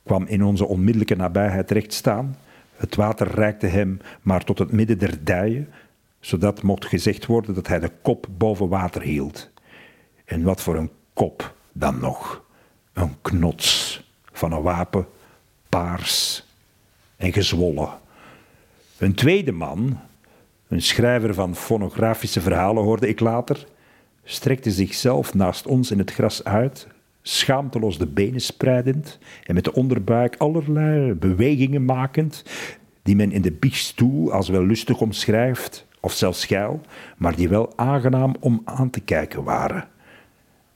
kwam 0.03 0.25
in 0.25 0.43
onze 0.43 0.65
onmiddellijke 0.65 1.15
nabijheid 1.15 1.67
terecht 1.67 1.93
staan. 1.93 2.37
Het 2.75 2.95
water 2.95 3.27
reikte 3.27 3.67
hem 3.67 3.99
maar 4.21 4.43
tot 4.43 4.59
het 4.59 4.71
midden 4.71 4.99
der 4.99 5.23
dijen, 5.23 5.69
zodat 6.25 6.61
mocht 6.61 6.85
gezegd 6.85 7.25
worden 7.25 7.53
dat 7.53 7.67
hij 7.67 7.79
de 7.79 7.91
kop 8.01 8.27
boven 8.37 8.67
water 8.67 9.01
hield. 9.01 9.49
En 10.25 10.43
wat 10.43 10.61
voor 10.61 10.75
een 10.75 10.89
kop 11.13 11.55
dan 11.71 11.99
nog? 11.99 12.43
Een 12.93 13.21
knots 13.21 14.03
van 14.31 14.51
een 14.51 14.61
wapen, 14.61 15.05
paars 15.69 16.45
en 17.15 17.33
gezwollen. 17.33 17.89
Een 18.97 19.13
tweede 19.13 19.51
man, 19.51 19.99
een 20.67 20.81
schrijver 20.81 21.33
van 21.33 21.55
fonografische 21.55 22.41
verhalen 22.41 22.83
hoorde 22.83 23.07
ik 23.07 23.19
later, 23.19 23.65
strekte 24.23 24.71
zichzelf 24.71 25.33
naast 25.33 25.67
ons 25.67 25.91
in 25.91 25.99
het 25.99 26.11
gras 26.11 26.43
uit, 26.43 26.87
schaamteloos 27.21 27.97
de 27.97 28.07
benen 28.07 28.41
spreidend 28.41 29.19
en 29.43 29.53
met 29.53 29.63
de 29.63 29.73
onderbuik 29.73 30.35
allerlei 30.37 31.13
bewegingen 31.13 31.85
makend, 31.85 32.43
die 33.03 33.15
men 33.15 33.31
in 33.31 33.41
de 33.41 33.51
biechtstoel 33.51 34.31
als 34.31 34.49
wel 34.49 34.65
lustig 34.65 35.01
omschrijft, 35.01 35.85
of 36.05 36.13
zelfs 36.13 36.41
schuil, 36.41 36.81
maar 37.17 37.35
die 37.35 37.49
wel 37.49 37.73
aangenaam 37.75 38.35
om 38.39 38.61
aan 38.65 38.89
te 38.89 38.99
kijken 38.99 39.43
waren. 39.43 39.87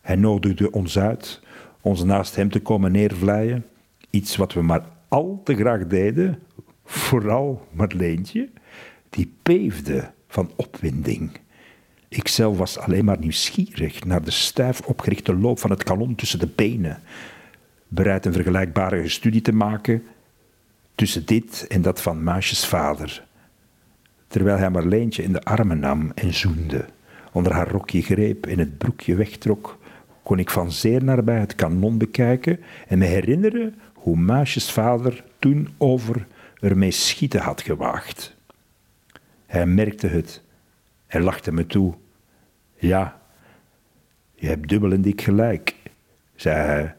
Hij 0.02 0.16
nodigde 0.16 0.72
ons 0.72 1.00
uit 1.00 1.42
ons 1.82 2.04
naast 2.04 2.36
hem 2.36 2.50
te 2.50 2.60
komen 2.60 2.92
neervlijen, 2.92 3.66
iets 4.10 4.36
wat 4.36 4.54
we 4.54 4.62
maar 4.62 4.86
al 5.08 5.42
te 5.44 5.56
graag 5.56 5.88
deden, 5.88 6.40
vooral 6.86 7.68
Marleentje, 7.72 8.50
die 9.10 9.34
beefde 9.44 10.12
van 10.28 10.52
opwinding. 10.56 11.32
Ikzelf 12.08 12.58
was 12.58 12.78
alleen 12.78 13.06
maar 13.06 13.20
nieuwsgierig 13.20 14.04
naar 14.04 14.24
de 14.24 14.32
stijf 14.32 14.82
opgerichte 14.82 15.36
loop 15.36 15.60
van 15.60 15.70
het 15.70 15.84
kanon 15.84 16.16
tussen 16.16 16.40
de 16.40 16.48
benen, 16.48 17.02
bereid 17.88 18.26
een 18.26 18.34
vergelijkbare 18.34 19.10
studie 19.10 19.42
te 19.42 19.54
maken 19.54 20.04
tussen 20.96 21.26
dit 21.26 21.66
en 21.68 21.82
dat 21.82 22.02
van 22.02 22.24
Maasjes 22.24 22.66
vader, 22.66 23.28
terwijl 24.30 24.58
hij 24.58 24.70
Marleentje 24.70 25.24
in 25.24 25.32
de 25.32 25.44
armen 25.44 25.80
nam 25.80 26.12
en 26.16 26.34
zoende, 26.34 26.86
onder 27.32 27.54
haar 27.54 27.70
rokje 27.70 28.02
greep 28.02 28.46
en 28.46 28.60
het 28.60 28.78
broekje 28.78 29.16
wegtrok, 29.16 29.78
kon 30.24 30.40
ik 30.40 30.50
van 30.50 30.72
zeer 30.72 31.04
nabij 31.04 31.40
het 31.40 31.56
kanon 31.56 31.98
bekijken 31.98 32.60
en 32.88 32.98
me 32.98 33.06
herinneren 33.06 33.76
hoe 33.94 34.18
Maasjes 34.18 34.72
vader 34.72 35.24
toen 35.40 35.68
over 35.78 36.28
ermee 36.60 36.92
schieten 36.92 37.42
had 37.42 37.62
gewaagd. 37.62 38.36
Hij 39.46 39.66
merkte 39.66 40.08
het. 40.08 40.42
Hij 41.08 41.22
lachte 41.22 41.52
me 41.52 41.66
toe. 41.66 41.94
Ja, 42.76 43.22
je 44.36 44.48
hebt 44.48 44.70
dubbel 44.70 44.92
en 44.92 45.02
dik 45.02 45.22
gelijk, 45.22 45.76
zei 46.36 46.56
hij. 46.56 46.96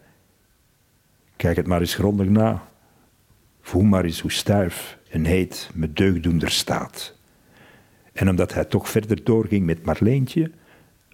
Kijk 1.37 1.56
het 1.56 1.66
maar 1.66 1.80
eens 1.80 1.94
grondig 1.94 2.28
na. 2.28 2.68
Voel 3.60 3.82
maar 3.82 4.04
eens 4.04 4.20
hoe 4.20 4.32
stuif 4.32 4.99
en 5.10 5.25
heet 5.25 5.70
me 5.75 5.92
deugdoender 5.92 6.50
staat. 6.50 7.18
En 8.20 8.28
omdat 8.28 8.54
hij 8.54 8.64
toch 8.64 8.88
verder 8.88 9.24
doorging 9.24 9.66
met 9.66 9.84
Marleentje, 9.84 10.50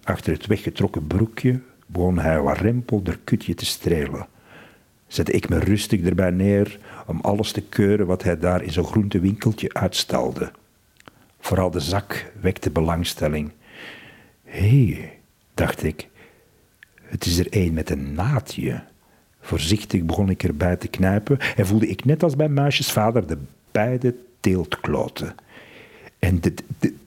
achter 0.03 0.33
het 0.33 0.45
weggetrokken 0.45 1.07
broekje, 1.07 1.59
begon 1.85 2.19
hij 2.19 2.41
wat 2.41 2.57
rempel 2.57 3.03
der 3.03 3.19
kutje 3.23 3.53
te 3.53 3.65
strelen. 3.65 4.27
Zette 5.07 5.31
ik 5.31 5.49
me 5.49 5.59
rustig 5.59 6.01
erbij 6.01 6.29
neer 6.29 6.79
om 7.05 7.19
alles 7.21 7.51
te 7.51 7.61
keuren 7.61 8.05
wat 8.05 8.23
hij 8.23 8.37
daar 8.37 8.63
in 8.63 8.71
zo'n 8.71 8.85
groentewinkeltje 8.85 9.73
uitstalde. 9.73 10.51
Vooral 11.39 11.71
de 11.71 11.79
zak 11.79 12.31
wekte 12.41 12.69
belangstelling. 12.69 13.51
Hé, 14.43 14.85
hey, 14.85 15.19
dacht 15.53 15.83
ik, 15.83 16.07
het 17.01 17.25
is 17.25 17.39
er 17.39 17.47
een 17.49 17.73
met 17.73 17.89
een 17.89 18.13
naadje. 18.13 18.83
Voorzichtig 19.41 20.03
begon 20.03 20.29
ik 20.29 20.43
erbij 20.43 20.75
te 20.75 20.87
knijpen 20.87 21.39
en 21.55 21.67
voelde 21.67 21.87
ik 21.87 22.05
net 22.05 22.23
als 22.23 22.35
bij 22.35 22.49
muisjes 22.49 22.91
vader 22.91 23.27
de 23.27 23.37
beide 23.71 24.15
teeltkloten. 24.39 25.35
En 26.19 26.41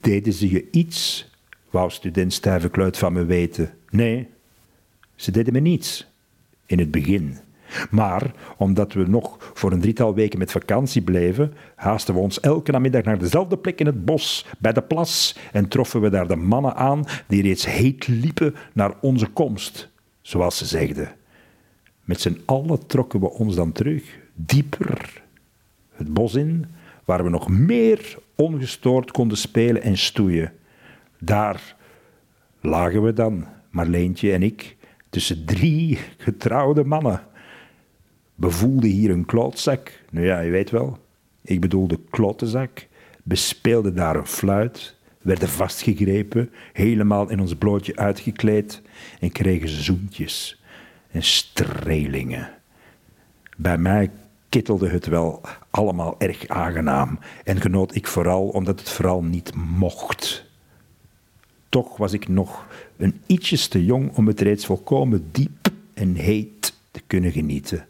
deden 0.00 0.32
ze 0.32 0.50
je 0.50 0.68
iets, 0.70 1.30
wou 1.70 1.90
student 1.90 2.32
Stijvenkluit 2.32 2.98
van 2.98 3.12
me 3.12 3.24
weten. 3.24 3.74
Nee, 3.90 4.28
ze 5.14 5.30
deden 5.30 5.52
me 5.52 5.60
niets. 5.60 6.08
In 6.66 6.78
het 6.78 6.90
begin. 6.90 7.36
Maar 7.90 8.34
omdat 8.56 8.92
we 8.92 9.08
nog 9.08 9.36
voor 9.54 9.72
een 9.72 9.80
drietal 9.80 10.14
weken 10.14 10.38
met 10.38 10.50
vakantie 10.50 11.02
bleven, 11.02 11.54
haasten 11.74 12.14
we 12.14 12.20
ons 12.20 12.40
elke 12.40 12.70
namiddag 12.70 13.02
naar 13.02 13.18
dezelfde 13.18 13.58
plek 13.58 13.80
in 13.80 13.86
het 13.86 14.04
bos, 14.04 14.46
bij 14.58 14.72
de 14.72 14.82
plas, 14.82 15.36
en 15.52 15.68
troffen 15.68 16.00
we 16.00 16.10
daar 16.10 16.28
de 16.28 16.36
mannen 16.36 16.74
aan 16.74 17.04
die 17.26 17.42
reeds 17.42 17.66
heet 17.66 18.06
liepen 18.08 18.54
naar 18.72 18.94
onze 19.00 19.26
komst, 19.26 19.88
zoals 20.20 20.58
ze 20.58 20.64
zegden. 20.64 21.12
Met 22.04 22.20
z'n 22.20 22.40
allen 22.44 22.86
trokken 22.86 23.20
we 23.20 23.30
ons 23.30 23.54
dan 23.54 23.72
terug, 23.72 24.18
dieper, 24.34 25.22
het 25.94 26.14
bos 26.14 26.34
in, 26.34 26.66
waar 27.04 27.24
we 27.24 27.30
nog 27.30 27.48
meer 27.48 28.18
ongestoord 28.40 29.10
konden 29.10 29.38
spelen 29.38 29.82
en 29.82 29.98
stoeien. 29.98 30.52
Daar 31.18 31.76
lagen 32.60 33.02
we 33.02 33.12
dan, 33.12 33.46
Marleentje 33.70 34.32
en 34.32 34.42
ik, 34.42 34.76
tussen 35.10 35.44
drie 35.44 35.98
getrouwde 36.16 36.84
mannen 36.84 37.28
bevoelde 38.40 38.86
hier 38.86 39.10
een 39.10 39.24
klootzak. 39.24 39.92
Nou 40.10 40.26
ja, 40.26 40.40
je 40.40 40.50
weet 40.50 40.70
wel. 40.70 40.98
Ik 41.42 41.60
bedoel 41.60 41.86
de 41.86 41.98
klottenzak. 42.10 42.86
Bespeelde 43.22 43.92
daar 43.92 44.16
een 44.16 44.26
fluit. 44.26 44.96
Werden 45.22 45.48
vastgegrepen. 45.48 46.50
Helemaal 46.72 47.30
in 47.30 47.40
ons 47.40 47.54
blootje 47.54 47.96
uitgekleed. 47.96 48.82
En 49.20 49.32
kregen 49.32 49.68
zoentjes. 49.68 50.62
En 51.10 51.22
strelingen. 51.22 52.50
Bij 53.56 53.78
mij 53.78 54.10
kittelde 54.50 54.88
het 54.88 55.06
wel 55.06 55.40
allemaal 55.70 56.14
erg 56.18 56.48
aangenaam. 56.48 57.18
En 57.44 57.60
genoot 57.60 57.94
ik 57.94 58.06
vooral 58.06 58.48
omdat 58.48 58.78
het 58.78 58.90
vooral 58.90 59.22
niet 59.22 59.52
mocht. 59.54 60.44
Toch 61.68 61.96
was 61.96 62.12
ik 62.12 62.28
nog 62.28 62.66
een 62.96 63.20
ietsjes 63.26 63.68
te 63.68 63.84
jong 63.84 64.16
om 64.16 64.26
het 64.26 64.40
reeds 64.40 64.66
volkomen 64.66 65.28
diep 65.32 65.68
en 65.94 66.14
heet 66.14 66.74
te 66.90 67.00
kunnen 67.06 67.32
genieten. 67.32 67.86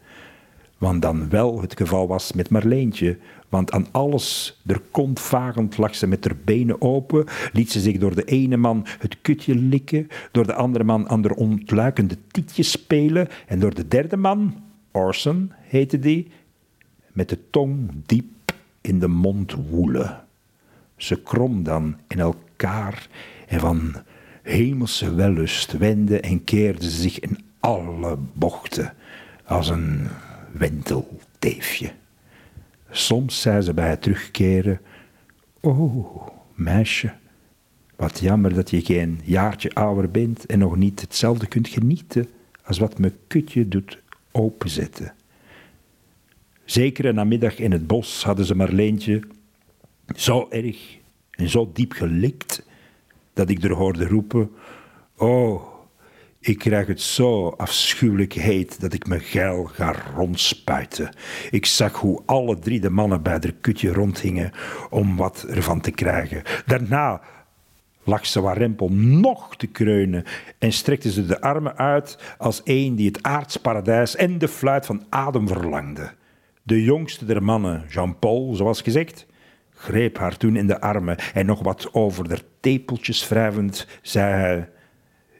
Want 0.78 1.02
dan 1.02 1.28
wel 1.28 1.60
het 1.60 1.76
geval 1.76 2.06
was 2.08 2.32
met 2.32 2.50
Marleentje. 2.50 3.18
Want 3.48 3.72
aan 3.72 3.86
alles, 3.90 4.60
er 4.66 4.80
kont 4.90 5.20
vagend 5.20 5.76
lag 5.78 5.94
ze 5.94 6.06
met 6.06 6.24
haar 6.24 6.36
benen 6.44 6.80
open, 6.80 7.26
liet 7.52 7.70
ze 7.70 7.80
zich 7.80 7.98
door 7.98 8.14
de 8.14 8.24
ene 8.24 8.56
man 8.56 8.86
het 8.98 9.16
kutje 9.22 9.54
likken, 9.54 10.08
door 10.32 10.46
de 10.46 10.54
andere 10.54 10.84
man 10.84 11.08
aan 11.08 11.22
de 11.22 11.36
ontluikende 11.36 12.16
tietjes 12.30 12.70
spelen 12.70 13.28
en 13.46 13.58
door 13.58 13.74
de 13.74 13.88
derde 13.88 14.16
man, 14.16 14.62
Orson 14.90 15.52
heette 15.60 15.98
die, 15.98 16.30
met 17.12 17.28
de 17.28 17.38
tong 17.50 17.90
diep 18.06 18.52
in 18.80 18.98
de 18.98 19.08
mond 19.08 19.52
woelen. 19.52 20.24
Ze 20.96 21.22
krom 21.22 21.62
dan 21.62 21.96
in 22.08 22.18
elkaar 22.18 23.08
en 23.48 23.60
van 23.60 23.94
hemelse 24.42 25.14
wellust 25.14 25.72
wendde 25.72 26.20
en 26.20 26.44
keerde 26.44 26.90
zich 26.90 27.20
in 27.20 27.38
alle 27.60 28.18
bochten 28.32 28.94
als 29.44 29.68
een 29.68 30.08
wentelteefje. 30.52 31.92
Soms 32.90 33.40
zei 33.40 33.60
ze 33.60 33.74
bij 33.74 33.88
het 33.88 34.02
terugkeren: 34.02 34.80
Oh, 35.60 36.26
meisje, 36.54 37.12
wat 37.96 38.18
jammer 38.18 38.54
dat 38.54 38.70
je 38.70 38.80
geen 38.80 39.20
jaartje 39.24 39.74
ouder 39.74 40.10
bent 40.10 40.46
en 40.46 40.58
nog 40.58 40.76
niet 40.76 41.00
hetzelfde 41.00 41.46
kunt 41.46 41.68
genieten 41.68 42.28
als 42.64 42.78
wat 42.78 42.98
me 42.98 43.12
kutje 43.26 43.68
doet 43.68 44.02
openzetten. 44.32 45.14
Zeker 46.70 47.04
een 47.04 47.14
namiddag 47.14 47.58
in 47.58 47.72
het 47.72 47.86
bos 47.86 48.24
hadden 48.24 48.44
ze 48.44 48.54
Marleentje 48.54 49.22
zo 50.16 50.46
erg 50.50 50.98
en 51.30 51.48
zo 51.48 51.70
diep 51.72 51.92
gelikt 51.92 52.66
dat 53.34 53.50
ik 53.50 53.62
er 53.62 53.72
hoorde 53.72 54.06
roepen: 54.06 54.50
Oh, 55.16 55.62
ik 56.40 56.58
krijg 56.58 56.86
het 56.86 57.00
zo 57.00 57.48
afschuwelijk 57.48 58.32
heet 58.32 58.80
dat 58.80 58.92
ik 58.92 59.06
me 59.06 59.18
geil 59.18 59.64
ga 59.64 59.94
rondspuiten. 60.14 61.14
Ik 61.50 61.66
zag 61.66 61.92
hoe 61.92 62.22
alle 62.26 62.58
drie 62.58 62.80
de 62.80 62.90
mannen 62.90 63.22
bij 63.22 63.38
de 63.38 63.52
kutje 63.52 63.92
rondhingen 63.92 64.52
om 64.90 65.16
wat 65.16 65.46
ervan 65.48 65.80
te 65.80 65.90
krijgen. 65.90 66.42
Daarna 66.66 67.20
lag 68.04 68.26
ze 68.26 68.40
Warempel 68.40 68.88
nog 68.92 69.56
te 69.56 69.66
kreunen 69.66 70.24
en 70.58 70.72
strekte 70.72 71.12
ze 71.12 71.26
de 71.26 71.40
armen 71.40 71.76
uit 71.76 72.34
als 72.38 72.60
een 72.64 72.94
die 72.94 73.06
het 73.06 73.22
aardsparadijs 73.22 74.16
en 74.16 74.38
de 74.38 74.48
fluit 74.48 74.86
van 74.86 75.04
adem 75.08 75.48
verlangde. 75.48 76.18
De 76.70 76.82
jongste 76.82 77.24
der 77.24 77.42
mannen, 77.42 77.84
Jean-Paul, 77.88 78.54
zoals 78.54 78.80
gezegd, 78.82 79.26
greep 79.70 80.18
haar 80.18 80.36
toen 80.36 80.56
in 80.56 80.66
de 80.66 80.80
armen 80.80 81.18
en 81.34 81.46
nog 81.46 81.62
wat 81.62 81.94
over 81.94 82.28
de 82.28 82.38
tepeltjes 82.60 83.28
wrijvend, 83.28 83.86
zei 84.02 84.32
hij 84.32 84.68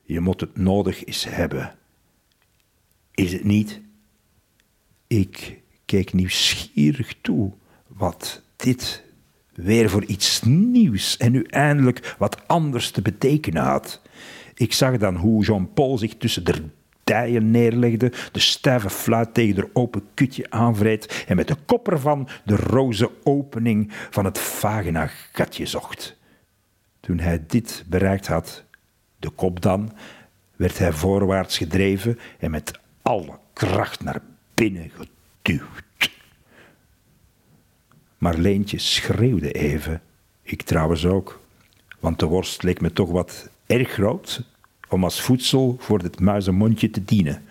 je 0.05 0.21
moet 0.21 0.41
het 0.41 0.57
nodig 0.57 1.05
eens 1.05 1.25
hebben. 1.29 1.75
Is 3.15 3.33
het 3.33 3.45
niet? 3.45 3.81
Ik 5.07 5.63
keek 5.85 6.13
nieuwsgierig 6.13 7.15
toe 7.21 7.53
wat 7.87 8.43
dit 8.57 9.05
weer 9.55 9.91
voor 9.91 10.05
iets 10.05 10.43
nieuws 10.43 11.17
en 11.17 11.33
nu 11.33 11.43
eindelijk 11.43 12.15
wat 12.19 12.49
anders 12.49 12.91
te 12.91 13.03
betekenen 13.03 13.63
had. 13.63 14.03
Ik 14.55 14.73
zag 14.73 14.97
dan 14.97 15.17
hoe 15.17 15.45
Jean-Paul 15.45 15.99
zich 15.99 16.17
tussen 16.17 16.45
de 16.45 16.71
dijen 17.11 17.51
neerlegde, 17.51 18.13
de 18.33 18.41
stijve 18.41 18.91
fluit 18.91 19.35
tegen 19.35 19.55
de 19.55 19.71
open 19.73 20.03
kutje 20.15 20.51
aanvreed 20.51 21.25
en 21.29 21.37
met 21.37 21.49
de 21.49 21.57
kop 21.67 21.89
ervan 21.91 22.29
de 22.45 22.57
roze 22.57 23.11
opening 23.25 23.93
van 24.11 24.25
het 24.25 24.39
vagina-gatje 24.39 25.67
zocht. 25.67 26.17
Toen 27.01 27.19
hij 27.19 27.45
dit 27.47 27.85
bereikt 27.87 28.27
had, 28.27 28.65
de 29.19 29.31
kop 29.31 29.61
dan, 29.61 29.93
werd 30.57 30.79
hij 30.79 30.93
voorwaarts 30.93 31.59
gedreven 31.59 32.19
en 32.39 32.51
met 32.51 32.79
alle 33.03 33.39
kracht 33.53 34.03
naar 34.03 34.21
binnen 34.55 34.91
geduwd. 34.91 36.11
Marleentje 38.19 38.79
schreeuwde 38.79 39.53
even, 39.53 40.03
ik 40.43 40.63
trouwens 40.63 41.07
ook, 41.07 41.41
want 42.01 42.19
de 42.19 42.27
worst 42.27 42.63
leek 42.63 42.81
me 42.81 42.93
toch 42.93 43.11
wat 43.11 43.51
erg 43.67 43.91
groot 43.91 44.43
om 44.91 45.05
als 45.05 45.23
voedsel 45.23 45.77
voor 45.79 45.99
het 45.99 46.21
muizenmondje 46.21 46.91
te 46.91 47.05
dienen. 47.05 47.43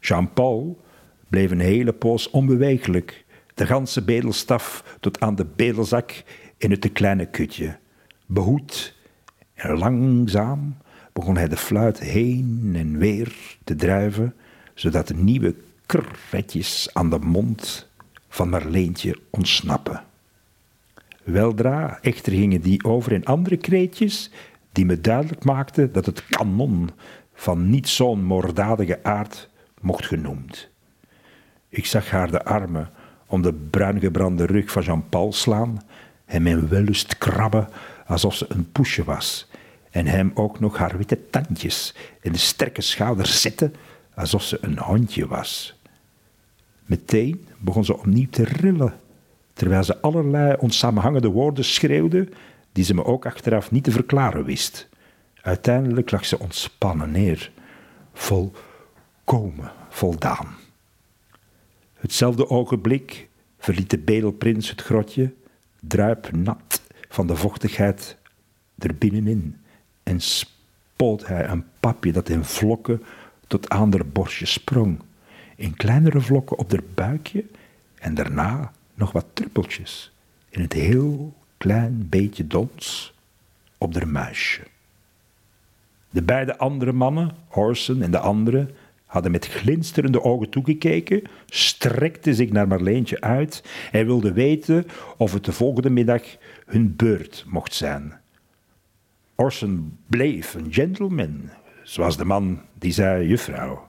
Jean-Paul 0.00 0.80
bleef 1.28 1.50
een 1.50 1.60
hele 1.60 1.92
poos 1.92 2.30
onbeweeglijk, 2.30 3.24
de 3.54 3.66
ganse 3.66 4.02
bedelstaf 4.02 4.96
tot 5.00 5.20
aan 5.20 5.34
de 5.34 5.46
bedelzak 5.56 6.24
in 6.58 6.70
het 6.70 6.80
te 6.80 6.88
kleine 6.88 7.26
kutje, 7.26 7.78
behoed 8.26 8.94
en 9.54 9.78
langzaam 9.78 10.76
begon 11.12 11.36
hij 11.36 11.48
de 11.48 11.56
fluit 11.56 12.00
heen 12.00 12.72
en 12.74 12.98
weer 12.98 13.56
te 13.64 13.76
drijven, 13.76 14.34
zodat 14.74 15.08
de 15.08 15.14
nieuwe 15.14 15.54
kretjes 15.86 16.88
aan 16.92 17.10
de 17.10 17.18
mond 17.18 17.88
van 18.28 18.48
Marleentje 18.48 19.18
ontsnappen. 19.30 20.04
Weldra 21.22 21.98
echter 22.02 22.32
gingen 22.32 22.60
die 22.60 22.84
over 22.84 23.12
in 23.12 23.24
andere 23.24 23.56
kreetjes 23.56 24.30
die 24.76 24.84
me 24.84 25.00
duidelijk 25.00 25.44
maakten 25.44 25.92
dat 25.92 26.06
het 26.06 26.26
kanon 26.26 26.90
van 27.34 27.70
niet 27.70 27.88
zo'n 27.88 28.24
moorddadige 28.24 29.02
aard 29.02 29.48
mocht 29.80 30.06
genoemd. 30.06 30.68
Ik 31.68 31.86
zag 31.86 32.10
haar 32.10 32.30
de 32.30 32.44
armen 32.44 32.90
om 33.26 33.42
de 33.42 33.52
bruingebrande 33.52 34.46
rug 34.46 34.70
van 34.70 34.82
Jean-Paul 34.82 35.32
slaan, 35.32 35.82
hem 36.24 36.46
in 36.46 36.68
wellust 36.68 37.18
krabben 37.18 37.68
alsof 38.06 38.34
ze 38.34 38.46
een 38.48 38.72
poesje 38.72 39.04
was, 39.04 39.48
en 39.90 40.06
hem 40.06 40.30
ook 40.34 40.60
nog 40.60 40.76
haar 40.76 40.96
witte 40.96 41.30
tandjes 41.30 41.94
in 42.20 42.32
de 42.32 42.38
sterke 42.38 42.80
schouders 42.80 43.40
zetten 43.40 43.74
alsof 44.14 44.42
ze 44.42 44.58
een 44.60 44.78
hondje 44.78 45.26
was. 45.26 45.80
Meteen 46.86 47.46
begon 47.58 47.84
ze 47.84 47.96
opnieuw 47.98 48.28
te 48.30 48.44
rillen, 48.44 48.94
terwijl 49.52 49.84
ze 49.84 50.00
allerlei 50.00 50.56
onsamenhangende 50.58 51.28
woorden 51.28 51.64
schreeuwde 51.64 52.28
die 52.76 52.84
ze 52.84 52.94
me 52.94 53.04
ook 53.04 53.26
achteraf 53.26 53.70
niet 53.70 53.84
te 53.84 53.90
verklaren 53.90 54.44
wist. 54.44 54.88
Uiteindelijk 55.42 56.10
lag 56.10 56.24
ze 56.24 56.38
ontspannen 56.38 57.10
neer, 57.10 57.50
volkomen 58.12 59.72
voldaan. 59.88 60.56
Hetzelfde 61.94 62.48
ogenblik 62.48 63.28
verliet 63.58 63.90
de 63.90 63.98
bedelprins 63.98 64.70
het 64.70 64.82
grotje, 64.82 65.32
druipnat 65.80 66.82
van 67.08 67.26
de 67.26 67.36
vochtigheid 67.36 68.16
er 68.78 68.94
binnenin, 68.94 69.56
en 70.02 70.20
spoot 70.20 71.26
hij 71.26 71.48
een 71.48 71.64
papje 71.80 72.12
dat 72.12 72.28
in 72.28 72.44
vlokken 72.44 73.02
tot 73.46 73.68
aan 73.68 73.92
haar 73.92 74.06
borstje 74.06 74.46
sprong, 74.46 75.00
in 75.56 75.76
kleinere 75.76 76.20
vlokken 76.20 76.58
op 76.58 76.70
haar 76.70 76.84
buikje 76.94 77.44
en 77.94 78.14
daarna 78.14 78.72
nog 78.94 79.12
wat 79.12 79.26
druppeltjes 79.32 80.12
in 80.48 80.60
het 80.60 80.72
heel 80.72 81.34
klein 81.56 82.06
beetje 82.08 82.46
dons 82.46 83.14
op 83.78 83.94
haar 83.94 84.08
muisje. 84.08 84.62
De 86.10 86.22
beide 86.22 86.58
andere 86.58 86.92
mannen, 86.92 87.36
Orson 87.50 88.02
en 88.02 88.10
de 88.10 88.18
andere, 88.18 88.68
hadden 89.06 89.30
met 89.30 89.46
glinsterende 89.46 90.22
ogen 90.22 90.48
toegekeken, 90.48 91.22
strekte 91.46 92.34
zich 92.34 92.50
naar 92.50 92.68
Marleentje 92.68 93.20
uit 93.20 93.64
en 93.92 94.06
wilde 94.06 94.32
weten 94.32 94.86
of 95.16 95.32
het 95.32 95.44
de 95.44 95.52
volgende 95.52 95.90
middag 95.90 96.22
hun 96.66 96.96
beurt 96.96 97.44
mocht 97.48 97.74
zijn. 97.74 98.20
Orson 99.34 99.98
bleef 100.06 100.54
een 100.54 100.72
gentleman, 100.72 101.50
zoals 101.82 102.16
de 102.16 102.24
man 102.24 102.60
die 102.78 102.92
zei: 102.92 103.28
Juffrouw, 103.28 103.88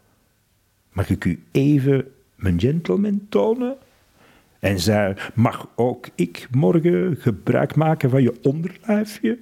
mag 0.92 1.10
ik 1.10 1.26
u 1.26 1.44
even 1.52 2.12
mijn 2.36 2.60
gentleman 2.60 3.26
tonen? 3.30 3.78
En 4.68 4.80
zei: 4.80 5.14
Mag 5.34 5.70
ook 5.76 6.08
ik 6.16 6.48
morgen 6.52 7.16
gebruik 7.20 7.76
maken 7.76 8.10
van 8.10 8.22
je 8.22 8.40
onderlijfje? 8.42 9.40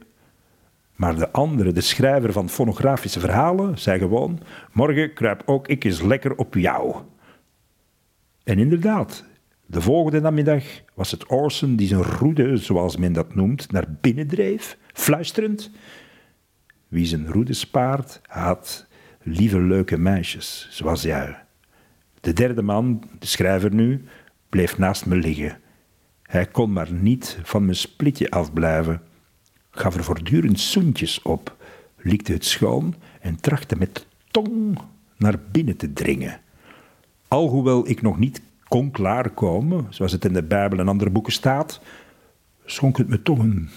Maar 0.95 1.15
de 1.15 1.31
andere, 1.31 1.71
de 1.71 1.81
schrijver 1.81 2.31
van 2.31 2.49
fonografische 2.49 3.19
verhalen, 3.19 3.77
zei 3.79 3.99
gewoon: 3.99 4.39
Morgen 4.71 5.13
kruip 5.13 5.41
ook 5.45 5.67
ik 5.67 5.83
eens 5.83 6.01
lekker 6.01 6.35
op 6.35 6.53
jou. 6.53 6.95
En 8.43 8.59
inderdaad, 8.59 9.25
de 9.65 9.81
volgende 9.81 10.19
namiddag 10.19 10.63
was 10.93 11.11
het 11.11 11.25
Orson 11.25 11.75
die 11.75 11.87
zijn 11.87 12.03
roede, 12.03 12.57
zoals 12.57 12.97
men 12.97 13.13
dat 13.13 13.35
noemt, 13.35 13.71
naar 13.71 13.85
binnen 14.01 14.27
dreef, 14.27 14.77
fluisterend. 14.93 15.71
Wie 16.87 17.05
zijn 17.05 17.27
roede 17.27 17.53
spaart, 17.53 18.21
haat 18.23 18.87
lieve 19.21 19.59
leuke 19.59 19.97
meisjes, 19.97 20.67
zoals 20.71 21.01
jij. 21.01 21.43
De 22.21 22.33
derde 22.33 22.61
man, 22.61 23.03
de 23.19 23.27
schrijver 23.27 23.73
nu, 23.73 24.05
bleef 24.55 24.77
naast 24.77 25.05
me 25.05 25.15
liggen. 25.15 25.57
Hij 26.21 26.45
kon 26.45 26.73
maar 26.73 26.91
niet 26.91 27.39
van 27.43 27.63
mijn 27.63 27.75
splitje 27.75 28.29
afblijven 28.29 29.01
gaf 29.71 29.95
er 29.95 30.03
voortdurend 30.03 30.59
zoentjes 30.59 31.21
op, 31.21 31.55
likte 31.97 32.33
het 32.33 32.45
schoon 32.45 32.95
en 33.21 33.39
trachtte 33.39 33.75
met 33.75 33.95
de 33.95 34.01
tong 34.31 34.77
naar 35.17 35.39
binnen 35.51 35.77
te 35.77 35.93
dringen. 35.93 36.39
Alhoewel 37.27 37.87
ik 37.87 38.01
nog 38.01 38.17
niet 38.17 38.41
kon 38.63 38.91
klaarkomen, 38.91 39.87
zoals 39.89 40.11
het 40.11 40.25
in 40.25 40.33
de 40.33 40.43
Bijbel 40.43 40.79
en 40.79 40.87
andere 40.87 41.09
boeken 41.09 41.33
staat, 41.33 41.81
schonk 42.65 42.97
het 42.97 43.07
me 43.07 43.21
toch 43.21 43.39
een 43.39 43.69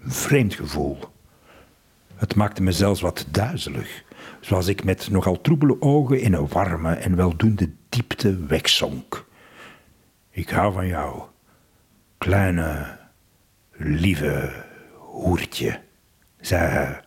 vreemd 0.00 0.54
gevoel. 0.54 0.98
Het 2.14 2.34
maakte 2.34 2.62
me 2.62 2.72
zelfs 2.72 3.00
wat 3.00 3.26
duizelig, 3.30 4.04
zoals 4.40 4.66
ik 4.66 4.84
met 4.84 5.10
nogal 5.10 5.40
troebele 5.40 5.80
ogen 5.80 6.20
in 6.20 6.32
een 6.32 6.48
warme 6.48 6.94
en 6.94 7.16
weldoende 7.16 7.70
diepte 7.88 8.36
wegzonk. 8.46 9.25
Ik 10.36 10.48
hou 10.48 10.72
van 10.72 10.86
jou, 10.86 11.22
kleine, 12.18 12.98
lieve 13.76 14.52
hoertje, 14.92 15.80
zei 16.40 16.68
hij. 16.68 17.00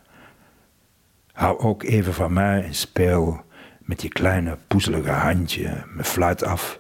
Hou 1.32 1.60
ook 1.60 1.84
even 1.84 2.14
van 2.14 2.34
mij 2.34 2.64
en 2.64 2.74
speel 2.74 3.42
met 3.80 4.02
je 4.02 4.08
kleine 4.08 4.58
poezelige 4.68 5.12
handje 5.12 5.84
mijn 5.94 6.06
fluit 6.06 6.44
af. 6.44 6.80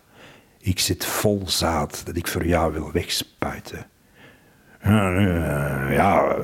Ik 0.60 0.80
zit 0.80 1.06
vol 1.06 1.42
zaad 1.46 2.06
dat 2.06 2.16
ik 2.16 2.28
voor 2.28 2.46
jou 2.46 2.74
wil 2.74 2.92
wegspuiten. 2.92 3.86
Ja, 5.92 6.36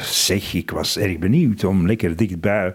zeg, 0.00 0.54
ik 0.54 0.70
was 0.70 0.98
erg 0.98 1.18
benieuwd 1.18 1.64
om 1.64 1.86
lekker 1.86 2.16
dichtbij 2.16 2.74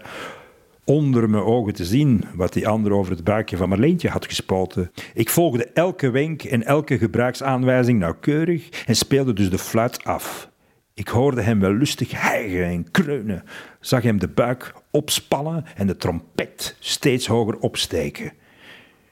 onder 0.88 1.30
mijn 1.30 1.42
ogen 1.42 1.72
te 1.72 1.84
zien 1.84 2.24
wat 2.34 2.52
die 2.52 2.68
ander 2.68 2.92
over 2.92 3.12
het 3.12 3.24
buikje 3.24 3.56
van 3.56 3.68
Marleentje 3.68 4.08
had 4.08 4.26
gespoten. 4.26 4.90
Ik 5.14 5.30
volgde 5.30 5.64
elke 5.64 6.10
wenk 6.10 6.42
en 6.42 6.64
elke 6.64 6.98
gebruiksaanwijzing 6.98 7.98
nauwkeurig 7.98 8.84
en 8.86 8.96
speelde 8.96 9.32
dus 9.32 9.50
de 9.50 9.58
fluit 9.58 10.04
af. 10.04 10.50
Ik 10.94 11.08
hoorde 11.08 11.40
hem 11.40 11.60
wel 11.60 11.72
lustig 11.72 12.10
hijgen 12.10 12.64
en 12.64 12.90
kreunen, 12.90 13.44
zag 13.80 14.02
hem 14.02 14.18
de 14.18 14.28
buik 14.28 14.74
opspannen 14.90 15.64
en 15.76 15.86
de 15.86 15.96
trompet 15.96 16.76
steeds 16.78 17.26
hoger 17.26 17.58
opsteken. 17.58 18.32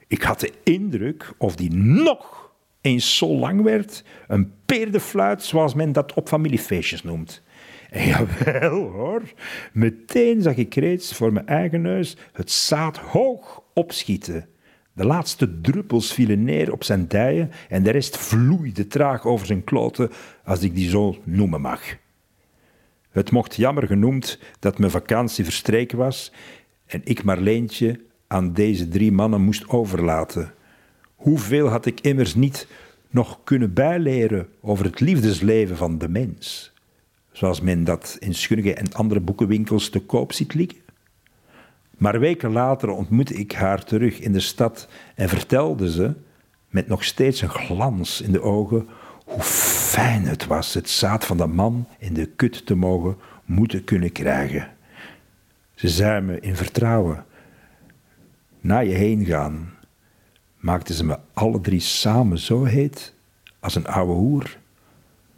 Ik 0.07 0.21
had 0.21 0.39
de 0.39 0.53
indruk 0.63 1.33
of 1.37 1.55
die 1.55 1.73
nog 1.75 2.51
eens 2.81 3.17
zo 3.17 3.27
lang 3.27 3.61
werd, 3.61 4.03
een 4.27 4.53
peerdefluit 4.65 5.43
zoals 5.43 5.73
men 5.73 5.91
dat 5.91 6.13
op 6.13 6.27
familiefeestjes 6.27 7.03
noemt. 7.03 7.41
En 7.89 8.07
jawel 8.07 8.79
hoor, 8.79 9.21
meteen 9.73 10.41
zag 10.41 10.55
ik 10.55 10.75
reeds 10.75 11.13
voor 11.13 11.33
mijn 11.33 11.47
eigen 11.47 11.81
neus 11.81 12.17
het 12.33 12.51
zaad 12.51 12.97
hoog 12.97 13.63
opschieten. 13.73 14.47
De 14.93 15.05
laatste 15.05 15.61
druppels 15.61 16.13
vielen 16.13 16.43
neer 16.43 16.71
op 16.71 16.83
zijn 16.83 17.07
dijen 17.07 17.51
en 17.69 17.83
de 17.83 17.91
rest 17.91 18.17
vloeide 18.17 18.87
traag 18.87 19.25
over 19.25 19.45
zijn 19.45 19.63
kloten, 19.63 20.11
als 20.43 20.61
ik 20.61 20.75
die 20.75 20.89
zo 20.89 21.17
noemen 21.23 21.61
mag. 21.61 21.81
Het 23.09 23.31
mocht 23.31 23.55
jammer 23.55 23.87
genoemd 23.87 24.39
dat 24.59 24.79
mijn 24.79 24.91
vakantie 24.91 25.43
verstreken 25.43 25.97
was 25.97 26.31
en 26.85 27.01
ik 27.03 27.23
Marleentje 27.23 27.99
aan 28.27 28.53
deze 28.53 28.87
drie 28.87 29.11
mannen 29.11 29.41
moest 29.41 29.69
overlaten. 29.69 30.53
Hoeveel 31.15 31.67
had 31.67 31.85
ik 31.85 32.01
immers 32.01 32.35
niet 32.35 32.67
nog 33.09 33.39
kunnen 33.43 33.73
bijleren 33.73 34.47
over 34.61 34.85
het 34.85 34.99
liefdesleven 34.99 35.77
van 35.77 35.97
de 35.97 36.09
mens, 36.09 36.73
zoals 37.37 37.61
men 37.61 37.83
dat 37.83 38.17
in 38.19 38.35
Schunige 38.35 38.73
en 38.73 38.93
andere 38.93 39.19
boekenwinkels 39.19 39.89
te 39.89 39.99
koop 39.99 40.33
ziet 40.33 40.53
liggen? 40.53 40.79
Maar 41.97 42.19
weken 42.19 42.51
later 42.51 42.89
ontmoette 42.89 43.33
ik 43.33 43.51
haar 43.51 43.83
terug 43.83 44.19
in 44.19 44.31
de 44.31 44.39
stad 44.39 44.87
en 45.15 45.29
vertelde 45.29 45.91
ze, 45.91 46.13
met 46.69 46.87
nog 46.87 47.03
steeds 47.03 47.41
een 47.41 47.49
glans 47.49 48.21
in 48.21 48.31
de 48.31 48.41
ogen, 48.41 48.87
hoe 49.25 49.41
fijn 49.41 50.23
het 50.23 50.47
was 50.47 50.73
het 50.73 50.89
zaad 50.89 51.25
van 51.25 51.37
de 51.37 51.47
man 51.47 51.87
in 51.99 52.13
de 52.13 52.25
kut 52.25 52.65
te 52.65 52.75
mogen 52.75 53.17
moeten 53.45 53.83
kunnen 53.83 54.11
krijgen. 54.11 54.71
Ze 55.75 55.87
zei 55.87 56.21
me 56.21 56.39
in 56.39 56.55
vertrouwen, 56.55 57.25
na 58.59 58.79
je 58.79 58.93
heen 58.93 59.25
gaan, 59.25 59.73
maakten 60.59 60.95
ze 60.95 61.05
me 61.05 61.19
alle 61.33 61.61
drie 61.61 61.79
samen 61.79 62.39
zo 62.39 62.63
heet 62.63 63.13
als 63.59 63.75
een 63.75 63.87
oude 63.87 64.13
hoer, 64.13 64.57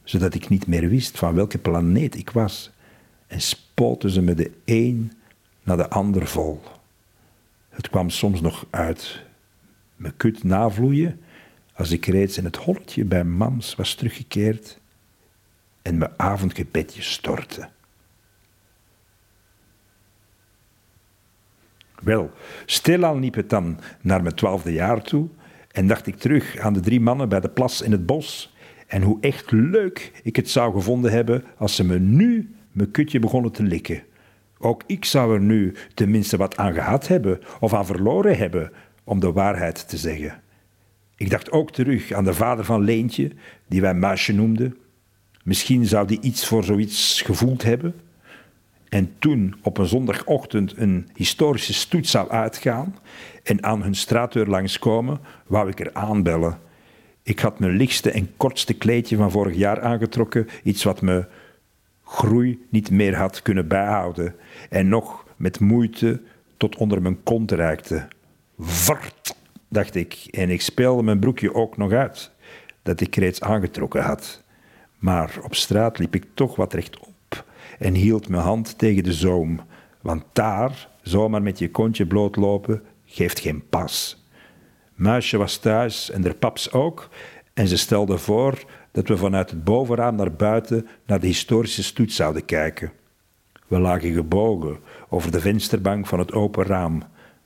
zodat 0.09 0.33
ik 0.33 0.49
niet 0.49 0.67
meer 0.67 0.89
wist 0.89 1.17
van 1.17 1.35
welke 1.35 1.57
planeet 1.57 2.15
ik 2.15 2.29
was, 2.29 2.71
en 3.27 3.41
spoten 3.41 4.09
ze 4.09 4.21
me 4.21 4.33
de 4.33 4.51
een 4.65 5.11
naar 5.63 5.77
de 5.77 5.89
ander 5.89 6.27
vol. 6.27 6.61
Het 7.69 7.89
kwam 7.89 8.09
soms 8.09 8.41
nog 8.41 8.65
uit 8.69 9.23
me 9.95 10.11
kut 10.11 10.43
navloeien 10.43 11.21
als 11.73 11.91
ik 11.91 12.05
reeds 12.05 12.37
in 12.37 12.43
het 12.43 12.55
holletje 12.55 13.05
bij 13.05 13.23
mams 13.23 13.75
was 13.75 13.93
teruggekeerd 13.93 14.79
en 15.81 15.97
mijn 15.97 16.11
avondgebedje 16.17 17.01
stortte. 17.01 17.69
Wel, 21.99 22.31
stilaan 22.65 23.19
liep 23.19 23.35
het 23.35 23.49
dan 23.49 23.79
naar 24.01 24.21
mijn 24.21 24.35
twaalfde 24.35 24.73
jaar 24.73 25.01
toe 25.01 25.27
en 25.71 25.87
dacht 25.87 26.07
ik 26.07 26.15
terug 26.15 26.57
aan 26.57 26.73
de 26.73 26.79
drie 26.79 26.99
mannen 26.99 27.29
bij 27.29 27.39
de 27.39 27.49
plas 27.49 27.81
in 27.81 27.91
het 27.91 28.05
bos 28.05 28.53
en 28.89 29.02
hoe 29.02 29.17
echt 29.21 29.52
leuk 29.52 30.12
ik 30.23 30.36
het 30.36 30.49
zou 30.49 30.73
gevonden 30.73 31.12
hebben 31.12 31.43
als 31.58 31.75
ze 31.75 31.84
me 31.84 31.99
nu 31.99 32.56
mijn 32.71 32.91
kutje 32.91 33.19
begonnen 33.19 33.52
te 33.52 33.63
likken. 33.63 34.04
Ook 34.58 34.84
ik 34.86 35.06
zou 35.06 35.34
er 35.34 35.41
nu 35.41 35.75
tenminste 35.93 36.38
wat 36.38 36.58
aan 36.58 36.73
gehad 36.73 37.08
hebben 37.08 37.39
of 37.60 37.73
aan 37.73 37.86
verloren 37.86 38.38
hebben, 38.38 38.71
om 39.04 39.19
de 39.19 39.32
waarheid 39.32 39.89
te 39.89 39.97
zeggen. 39.97 40.41
Ik 41.15 41.30
dacht 41.30 41.52
ook 41.52 41.71
terug 41.71 42.12
aan 42.12 42.23
de 42.23 42.34
vader 42.34 42.65
van 42.65 42.84
Leentje, 42.84 43.32
die 43.67 43.82
wij 43.82 43.93
Muisje 43.93 44.34
noemden. 44.34 44.78
Misschien 45.43 45.86
zou 45.86 46.08
die 46.08 46.21
iets 46.21 46.47
voor 46.47 46.63
zoiets 46.63 47.21
gevoeld 47.21 47.63
hebben. 47.63 47.93
En 48.89 49.13
toen 49.19 49.56
op 49.62 49.78
een 49.78 49.88
zondagochtend 49.88 50.78
een 50.78 51.10
historische 51.15 51.73
stoet 51.73 52.08
zou 52.08 52.30
uitgaan 52.30 52.95
en 53.43 53.63
aan 53.63 53.84
hun 53.84 53.95
straatdeur 53.95 54.47
langskomen, 54.47 55.19
wou 55.47 55.69
ik 55.69 55.80
er 55.80 55.93
aanbellen. 55.93 56.60
Ik 57.29 57.39
had 57.39 57.59
mijn 57.59 57.75
lichtste 57.75 58.11
en 58.11 58.37
kortste 58.37 58.73
kleedje 58.73 59.17
van 59.17 59.31
vorig 59.31 59.55
jaar 59.55 59.81
aangetrokken, 59.81 60.47
iets 60.63 60.83
wat 60.83 61.01
me 61.01 61.25
groei 62.03 62.65
niet 62.69 62.91
meer 62.91 63.15
had 63.15 63.41
kunnen 63.41 63.67
bijhouden 63.67 64.35
en 64.69 64.87
nog 64.87 65.25
met 65.35 65.59
moeite 65.59 66.21
tot 66.57 66.75
onder 66.75 67.01
mijn 67.01 67.23
kont 67.23 67.51
reikte. 67.51 68.07
Vart, 68.59 69.35
dacht 69.67 69.95
ik, 69.95 70.27
en 70.31 70.49
ik 70.49 70.61
speelde 70.61 71.03
mijn 71.03 71.19
broekje 71.19 71.53
ook 71.53 71.77
nog 71.77 71.91
uit, 71.91 72.31
dat 72.83 73.01
ik 73.01 73.15
reeds 73.15 73.41
aangetrokken 73.41 74.01
had. 74.01 74.43
Maar 74.97 75.39
op 75.43 75.55
straat 75.55 75.99
liep 75.99 76.15
ik 76.15 76.25
toch 76.33 76.55
wat 76.55 76.73
rechtop 76.73 77.45
en 77.79 77.93
hield 77.93 78.29
mijn 78.29 78.43
hand 78.43 78.77
tegen 78.77 79.03
de 79.03 79.13
zoom, 79.13 79.59
want 80.01 80.23
daar, 80.33 80.89
zomaar 81.01 81.41
met 81.41 81.59
je 81.59 81.71
kontje 81.71 82.05
blootlopen, 82.07 82.83
geeft 83.05 83.39
geen 83.39 83.63
pas. 83.69 84.23
Muisje 84.99 85.38
was 85.38 85.57
thuis 85.57 86.12
en 86.12 86.21
de 86.21 86.33
paps 86.33 86.71
ook, 86.71 87.09
en 87.53 87.67
ze 87.67 87.77
stelde 87.77 88.17
voor 88.17 88.63
dat 88.91 89.07
we 89.07 89.17
vanuit 89.17 89.49
het 89.49 89.63
bovenraam 89.63 90.15
naar 90.15 90.31
buiten 90.31 90.88
naar 91.05 91.19
de 91.19 91.27
historische 91.27 91.83
stoet 91.83 92.13
zouden 92.13 92.45
kijken. 92.45 92.91
We 93.67 93.79
lagen 93.79 94.13
gebogen 94.13 94.77
over 95.09 95.31
de 95.31 95.39
vensterbank 95.39 96.07
van 96.07 96.19
het 96.19 96.31
open 96.31 96.65
raam, 96.65 97.03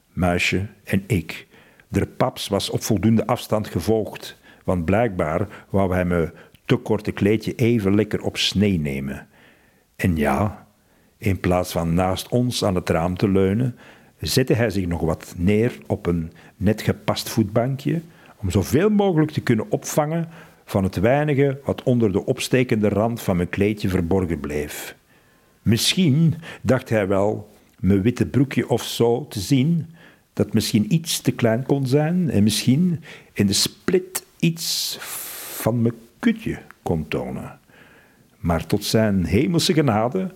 Muisje 0.08 0.68
en 0.84 1.04
ik. 1.08 1.48
De 1.88 2.06
paps 2.06 2.48
was 2.48 2.70
op 2.70 2.84
voldoende 2.84 3.28
afstand 3.28 3.68
gevolgd, 3.68 4.38
want 4.64 4.86
blijkbaar 4.86 5.48
wou 5.70 5.94
hij 5.94 6.06
me 6.06 6.32
te 6.66 6.76
korte 6.76 7.12
kleedje 7.12 7.56
even 7.56 7.96
lekker 7.96 8.22
op 8.22 8.38
snee 8.38 8.80
nemen. 8.80 9.28
En 9.96 10.16
ja, 10.16 10.68
in 11.18 11.40
plaats 11.40 11.72
van 11.72 11.94
naast 11.94 12.28
ons 12.28 12.64
aan 12.64 12.76
het 12.76 12.90
raam 12.90 13.18
te 13.18 13.30
leunen, 13.30 13.78
zette 14.28 14.54
hij 14.54 14.70
zich 14.70 14.88
nog 14.88 15.02
wat 15.02 15.34
neer 15.38 15.78
op 15.88 16.06
een 16.06 16.32
net 16.58 16.82
gepast 16.82 17.30
voetbankje, 17.30 18.02
om 18.38 18.52
zoveel 18.52 18.90
mogelijk 18.90 19.32
te 19.32 19.42
kunnen 19.42 19.72
opvangen 19.72 20.30
van 20.66 20.84
het 20.84 20.96
weinige 20.96 21.60
wat 21.66 21.84
onder 21.84 22.12
de 22.12 22.26
opstekende 22.26 22.90
rand 22.90 23.22
van 23.22 23.36
mijn 23.36 23.50
kleedje 23.50 23.90
verborgen 23.90 24.40
bleef. 24.40 24.96
Misschien 25.62 26.36
dacht 26.62 26.90
hij 26.90 27.08
wel 27.08 27.50
mijn 27.80 28.02
witte 28.02 28.26
broekje 28.26 28.70
of 28.70 28.84
zo 28.84 29.28
te 29.28 29.40
zien, 29.40 29.86
dat 30.34 30.54
misschien 30.54 30.94
iets 30.94 31.22
te 31.22 31.32
klein 31.32 31.66
kon 31.66 31.88
zijn 31.88 32.30
en 32.30 32.44
misschien 32.44 33.04
in 33.34 33.48
de 33.48 33.54
split 33.54 34.26
iets 34.40 34.98
van 35.56 35.82
mijn 35.82 35.94
kutje 36.20 36.60
kon 36.82 37.08
tonen. 37.08 37.60
Maar 38.38 38.66
tot 38.66 38.84
zijn 38.84 39.24
hemelse 39.24 39.74
genade, 39.74 40.32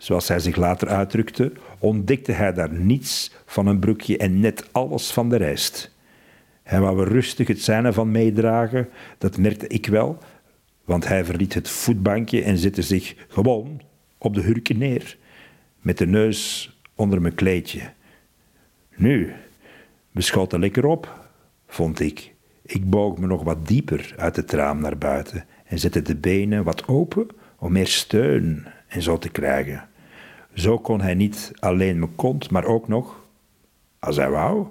zoals 0.00 0.28
hij 0.28 0.38
zich 0.38 0.56
later 0.56 0.88
uitdrukte, 0.88 1.52
ontdekte 1.78 2.32
hij 2.32 2.52
daar 2.52 2.72
niets 2.72 3.32
van 3.46 3.66
een 3.66 3.78
broekje 3.78 4.16
en 4.16 4.40
net 4.40 4.68
alles 4.72 5.10
van 5.10 5.28
de 5.28 5.36
rest. 5.36 5.94
Hij 6.62 6.80
wou 6.80 7.04
rustig 7.04 7.46
het 7.46 7.62
zijne 7.62 7.92
van 7.92 8.10
meedragen, 8.10 8.88
dat 9.18 9.38
merkte 9.38 9.66
ik 9.66 9.86
wel, 9.86 10.18
want 10.84 11.08
hij 11.08 11.24
verliet 11.24 11.54
het 11.54 11.68
voetbankje 11.68 12.42
en 12.42 12.58
zette 12.58 12.82
zich 12.82 13.14
gewoon 13.28 13.80
op 14.18 14.34
de 14.34 14.40
hurken 14.40 14.78
neer, 14.78 15.16
met 15.80 15.98
de 15.98 16.06
neus 16.06 16.70
onder 16.94 17.20
mijn 17.20 17.34
kleedje. 17.34 17.80
Nu, 18.96 19.32
we 20.10 20.20
schoten 20.20 20.60
lekker 20.60 20.86
op, 20.86 21.28
vond 21.66 22.00
ik. 22.00 22.34
Ik 22.62 22.90
boog 22.90 23.18
me 23.18 23.26
nog 23.26 23.42
wat 23.42 23.66
dieper 23.66 24.14
uit 24.16 24.36
het 24.36 24.52
raam 24.52 24.80
naar 24.80 24.98
buiten 24.98 25.44
en 25.64 25.78
zette 25.78 26.02
de 26.02 26.16
benen 26.16 26.64
wat 26.64 26.88
open 26.88 27.26
om 27.58 27.72
meer 27.72 27.86
steun 27.86 28.66
en 28.88 29.02
zo 29.02 29.18
te 29.18 29.28
krijgen. 29.28 29.88
Zo 30.54 30.78
kon 30.78 31.00
hij 31.00 31.14
niet 31.14 31.52
alleen 31.58 31.98
mijn 31.98 32.14
kont, 32.14 32.50
maar 32.50 32.64
ook 32.64 32.88
nog, 32.88 33.24
als 33.98 34.16
hij 34.16 34.30
wou, 34.30 34.66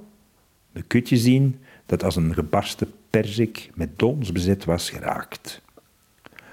mijn 0.72 0.88
kutje 0.88 1.18
zien 1.18 1.60
dat 1.86 2.04
als 2.04 2.16
een 2.16 2.34
gebarsten 2.34 2.92
perzik 3.10 3.70
met 3.76 4.00
dons 4.00 4.32
bezet 4.32 4.66
was 4.66 4.90
geraakt. 4.90 5.62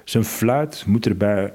Zijn 0.05 0.25
fluit 0.25 0.85
moet 0.87 1.07
erbij 1.07 1.53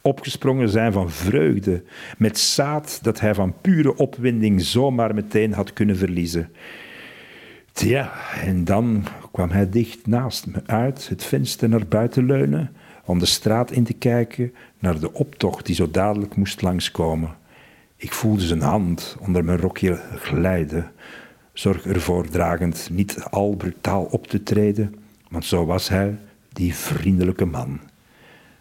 opgesprongen 0.00 0.68
zijn 0.68 0.92
van 0.92 1.10
vreugde, 1.10 1.82
met 2.18 2.38
zaad 2.38 2.98
dat 3.02 3.20
hij 3.20 3.34
van 3.34 3.54
pure 3.60 3.96
opwinding 3.96 4.62
zomaar 4.62 5.14
meteen 5.14 5.52
had 5.52 5.72
kunnen 5.72 5.96
verliezen. 5.96 6.52
Tja, 7.72 8.12
en 8.42 8.64
dan 8.64 9.04
kwam 9.32 9.50
hij 9.50 9.70
dicht 9.70 10.06
naast 10.06 10.46
me 10.46 10.62
uit, 10.66 11.08
het 11.08 11.24
venster 11.24 11.68
naar 11.68 11.86
buiten 11.86 12.26
leunen, 12.26 12.72
om 13.08 13.18
de 13.18 13.26
straat 13.26 13.70
in 13.70 13.84
te 13.84 13.92
kijken 13.92 14.54
naar 14.78 15.00
de 15.00 15.12
optocht 15.12 15.66
die 15.66 15.74
zo 15.74 15.90
dadelijk 15.90 16.36
moest 16.36 16.62
langskomen. 16.62 17.36
Ik 17.96 18.12
voelde 18.12 18.46
zijn 18.46 18.60
hand 18.60 19.16
onder 19.20 19.44
mijn 19.44 19.58
rokje 19.58 20.00
glijden, 20.14 20.92
zorg 21.52 21.86
ervoor 21.86 22.28
dragend 22.28 22.88
niet 22.92 23.24
al 23.30 23.54
brutaal 23.56 24.04
op 24.04 24.26
te 24.26 24.42
treden, 24.42 24.94
want 25.30 25.44
zo 25.44 25.64
was 25.64 25.88
hij, 25.88 26.18
die 26.52 26.74
vriendelijke 26.74 27.44
man. 27.44 27.80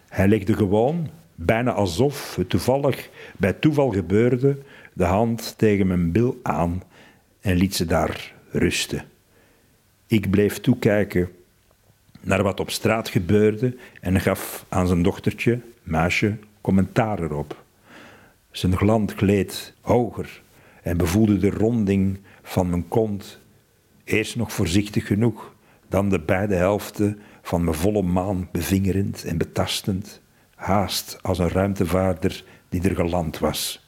Hij 0.10 0.28
legde 0.28 0.54
gewoon, 0.54 1.10
bijna 1.36 1.72
alsof 1.72 2.36
het 2.36 2.50
toevallig 2.50 3.10
bij 3.38 3.54
toeval 3.54 3.90
gebeurde, 3.90 4.58
de 4.94 5.06
hand 5.06 5.54
tegen 5.58 5.88
mijn 5.88 6.12
bil 6.12 6.40
aan 6.44 6.84
en 7.40 7.56
liet 7.56 7.76
ze 7.76 7.86
daar 7.86 8.34
rusten. 8.52 9.04
Ik 10.06 10.30
bleef 10.30 10.60
toekijken 10.60 11.30
naar 12.28 12.44
wat 12.44 12.60
op 12.60 12.70
straat 12.70 13.10
gebeurde 13.10 13.76
en 14.02 14.20
gaf 14.20 14.66
aan 14.70 14.88
zijn 14.88 15.04
dochtertje, 15.04 15.60
Maasje, 15.84 16.38
commentaar 16.62 17.20
erop. 17.20 17.64
Zijn 18.52 18.78
gland 18.78 19.14
gleed 19.14 19.74
hoger 19.82 20.42
en 20.84 20.98
bevoelde 20.98 21.38
de 21.38 21.50
ronding 21.50 22.20
van 22.44 22.70
mijn 22.70 22.88
kont. 22.88 23.40
Eerst 24.04 24.36
nog 24.36 24.54
voorzichtig 24.54 25.08
genoeg, 25.08 25.54
dan 25.90 26.10
de 26.10 26.20
beide 26.20 26.56
helften 26.56 27.20
van 27.42 27.64
mijn 27.64 27.76
volle 27.76 28.02
maan 28.02 28.50
bevingerend 28.52 29.24
en 29.24 29.38
betastend, 29.38 30.22
haast 30.56 31.20
als 31.22 31.40
een 31.40 31.50
ruimtevaarder 31.50 32.44
die 32.70 32.90
er 32.90 32.96
geland 32.96 33.40
was. 33.40 33.88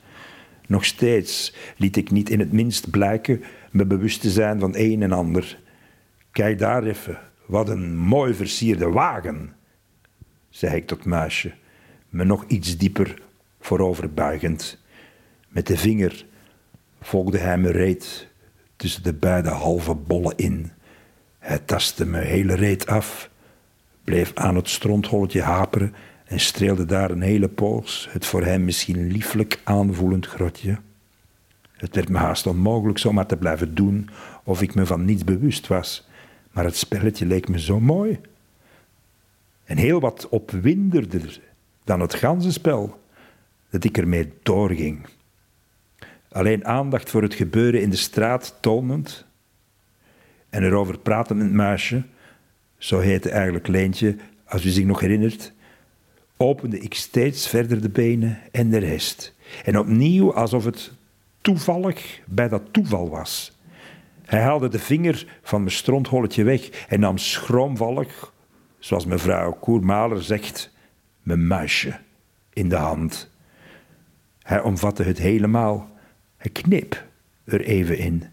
Nog 0.68 0.86
steeds 0.86 1.56
liet 1.78 1.98
ik 1.98 2.12
niet 2.12 2.30
in 2.30 2.40
het 2.40 2.52
minst 2.52 2.90
blijken 2.90 3.44
me 3.72 3.86
bewust 3.86 4.22
te 4.22 4.30
zijn 4.30 4.60
van 4.60 4.74
een 4.76 5.04
en 5.04 5.12
ander. 5.12 5.60
Kijk 6.32 6.60
daar 6.60 6.84
even, 6.84 7.20
wat 7.50 7.70
een 7.70 7.98
mooi 7.98 8.34
versierde 8.34 8.90
wagen, 8.90 9.56
zei 10.50 10.76
ik 10.76 10.88
tot 10.88 11.06
Muisje, 11.06 11.54
me 12.10 12.24
nog 12.24 12.46
iets 12.48 12.78
dieper 12.78 13.22
vooroverbuigend. 13.60 14.80
Met 15.48 15.68
de 15.68 15.78
vinger 15.78 16.26
volgde 17.02 17.38
hij 17.38 17.58
me 17.58 17.72
reet 17.72 18.28
tussen 18.76 19.04
de 19.04 19.14
beide 19.14 19.50
halve 19.50 19.96
bollen 19.96 20.38
in. 20.38 20.72
Hij 21.40 21.60
tastte 21.60 22.06
me 22.06 22.20
hele 22.20 22.54
reet 22.54 22.88
af, 22.88 23.30
bleef 24.04 24.32
aan 24.34 24.56
het 24.56 24.70
strontholletje 24.70 25.42
haperen 25.42 25.94
en 26.26 26.40
streelde 26.40 26.86
daar 26.86 27.12
een 27.12 27.22
hele 27.22 27.50
poos 27.50 28.08
het 28.12 28.26
voor 28.26 28.44
hem 28.44 28.66
misschien 28.66 29.12
lieflijk 29.12 29.62
aanvoelend 29.64 30.26
grotje. 30.26 30.78
Het 31.72 31.96
werd 31.96 32.10
me 32.10 32.18
haast 32.18 32.48
onmogelijk 32.48 32.98
zomaar 32.98 33.26
te 33.26 33.38
blijven 33.38 33.76
doen 33.76 34.10
of 34.44 34.62
ik 34.62 34.76
me 34.76 34.86
van 34.86 35.06
niets 35.06 35.24
bewust 35.24 35.68
was, 35.68 36.09
maar 36.52 36.64
het 36.64 36.76
spelletje 36.76 37.26
leek 37.26 37.48
me 37.48 37.60
zo 37.60 37.80
mooi. 37.80 38.20
En 39.64 39.78
heel 39.78 40.00
wat 40.00 40.30
opwinderder 40.30 41.42
dan 41.84 42.00
het 42.00 42.14
ganzenspel, 42.14 43.00
dat 43.70 43.84
ik 43.84 43.98
ermee 43.98 44.34
doorging. 44.44 45.08
Alleen 46.32 46.66
aandacht 46.66 47.10
voor 47.10 47.22
het 47.22 47.34
gebeuren 47.34 47.82
in 47.82 47.90
de 47.90 47.96
straat 47.96 48.58
tonend 48.62 49.26
en 50.50 50.64
erover 50.64 51.00
praten 51.00 51.38
met 51.38 51.52
Muisje, 51.52 52.04
zo 52.78 53.00
heette 53.00 53.30
eigenlijk 53.30 53.68
Leentje, 53.68 54.16
als 54.46 54.66
u 54.66 54.70
zich 54.70 54.86
nog 54.86 55.00
herinnert, 55.00 55.54
opende 56.38 56.80
ik 56.80 56.94
steeds 56.94 57.48
verder 57.48 57.82
de 57.82 57.90
benen 57.90 58.40
en 58.52 58.70
de 58.70 58.78
rest. 58.78 59.34
En 59.64 59.80
opnieuw 59.80 60.34
alsof 60.34 60.66
het 60.66 60.92
toevallig 61.42 62.22
bij 62.26 62.48
dat 62.48 62.74
toeval 62.74 63.10
was. 63.10 63.59
Hij 64.30 64.42
haalde 64.42 64.68
de 64.68 64.80
vinger 64.80 65.26
van 65.42 65.60
mijn 65.60 65.72
strontholletje 65.72 66.44
weg 66.44 66.70
en 66.88 67.00
nam 67.00 67.18
schroomvallig, 67.18 68.34
zoals 68.80 69.06
mevrouw 69.06 69.52
Koermaler 69.52 70.24
zegt, 70.24 70.74
mijn 71.22 71.48
muisje 71.48 72.00
in 72.54 72.70
de 72.70 72.76
hand. 72.76 73.32
Hij 74.42 74.62
omvatte 74.62 75.04
het 75.04 75.18
helemaal. 75.18 75.90
Hij 76.38 76.52
knip 76.52 77.06
er 77.44 77.62
even 77.62 77.98
in. 77.98 78.24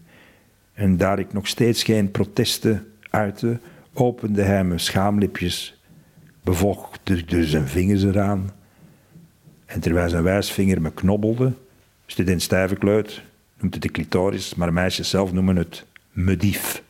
En 0.73 0.97
daar 0.97 1.19
ik 1.19 1.33
nog 1.33 1.47
steeds 1.47 1.83
geen 1.83 2.11
protesten 2.11 2.93
uitte, 3.09 3.59
opende 3.93 4.41
hij 4.41 4.63
mijn 4.63 4.79
schaamlipjes, 4.79 5.81
bevochtigde 6.43 7.45
zijn 7.45 7.67
vingers 7.67 8.03
eraan. 8.03 8.49
En 9.65 9.79
terwijl 9.79 10.09
zijn 10.09 10.23
wijsvinger 10.23 10.81
me 10.81 10.91
knobbelde, 10.91 11.53
student 12.05 12.41
stijve 12.41 12.75
kleut 12.75 13.21
noemt 13.59 13.73
het 13.73 13.83
de 13.83 13.91
clitoris, 13.91 14.55
maar 14.55 14.73
meisjes 14.73 15.09
zelf 15.09 15.33
noemen 15.33 15.55
het 15.55 15.85
medief. 16.11 16.83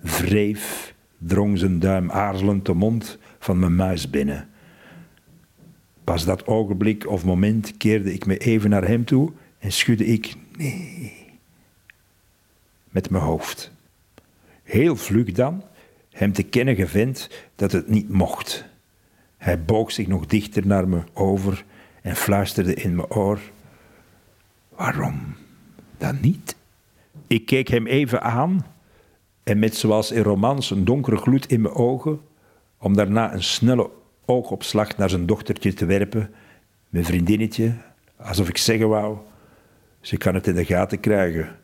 wreef, 0.00 0.94
drong 1.18 1.58
zijn 1.58 1.78
duim 1.78 2.10
aarzelend 2.10 2.66
de 2.66 2.74
mond 2.74 3.18
van 3.38 3.58
mijn 3.58 3.74
muis 3.74 4.10
binnen. 4.10 4.48
Pas 6.04 6.24
dat 6.24 6.46
ogenblik 6.46 7.06
of 7.06 7.24
moment 7.24 7.76
keerde 7.76 8.12
ik 8.12 8.26
me 8.26 8.38
even 8.38 8.70
naar 8.70 8.86
hem 8.86 9.04
toe 9.04 9.32
en 9.58 9.72
schudde 9.72 10.06
ik 10.06 10.34
nee 10.56 11.20
met 12.90 13.10
mijn 13.10 13.24
hoofd. 13.24 13.70
Heel 14.62 14.96
vlug 14.96 15.32
dan, 15.32 15.62
hem 16.10 16.32
te 16.32 16.42
kennen 16.42 16.74
gevend 16.74 17.30
dat 17.54 17.72
het 17.72 17.88
niet 17.88 18.08
mocht. 18.08 18.64
Hij 19.36 19.64
boog 19.64 19.92
zich 19.92 20.06
nog 20.06 20.26
dichter 20.26 20.66
naar 20.66 20.88
me 20.88 21.02
over 21.12 21.64
en 22.02 22.16
fluisterde 22.16 22.74
in 22.74 22.94
mijn 22.94 23.10
oor: 23.10 23.40
Waarom 24.68 25.36
dan 26.00 26.18
niet? 26.20 26.56
Ik 27.26 27.46
keek 27.46 27.68
hem 27.68 27.86
even 27.86 28.22
aan 28.22 28.66
en 29.42 29.58
met 29.58 29.76
zoals 29.76 30.10
in 30.10 30.22
romans 30.22 30.70
een 30.70 30.84
donkere 30.84 31.16
gloed 31.16 31.46
in 31.46 31.60
mijn 31.60 31.74
ogen, 31.74 32.20
om 32.78 32.94
daarna 32.94 33.34
een 33.34 33.42
snelle 33.42 33.90
oogopslag 34.24 34.96
naar 34.96 35.10
zijn 35.10 35.26
dochtertje 35.26 35.72
te 35.72 35.86
werpen, 35.86 36.30
mijn 36.88 37.04
vriendinnetje, 37.04 37.74
alsof 38.16 38.48
ik 38.48 38.56
zeggen 38.56 38.88
wou: 38.88 39.16
Ze 40.00 40.16
kan 40.16 40.34
het 40.34 40.46
in 40.46 40.54
de 40.54 40.64
gaten 40.64 41.00
krijgen. 41.00 41.56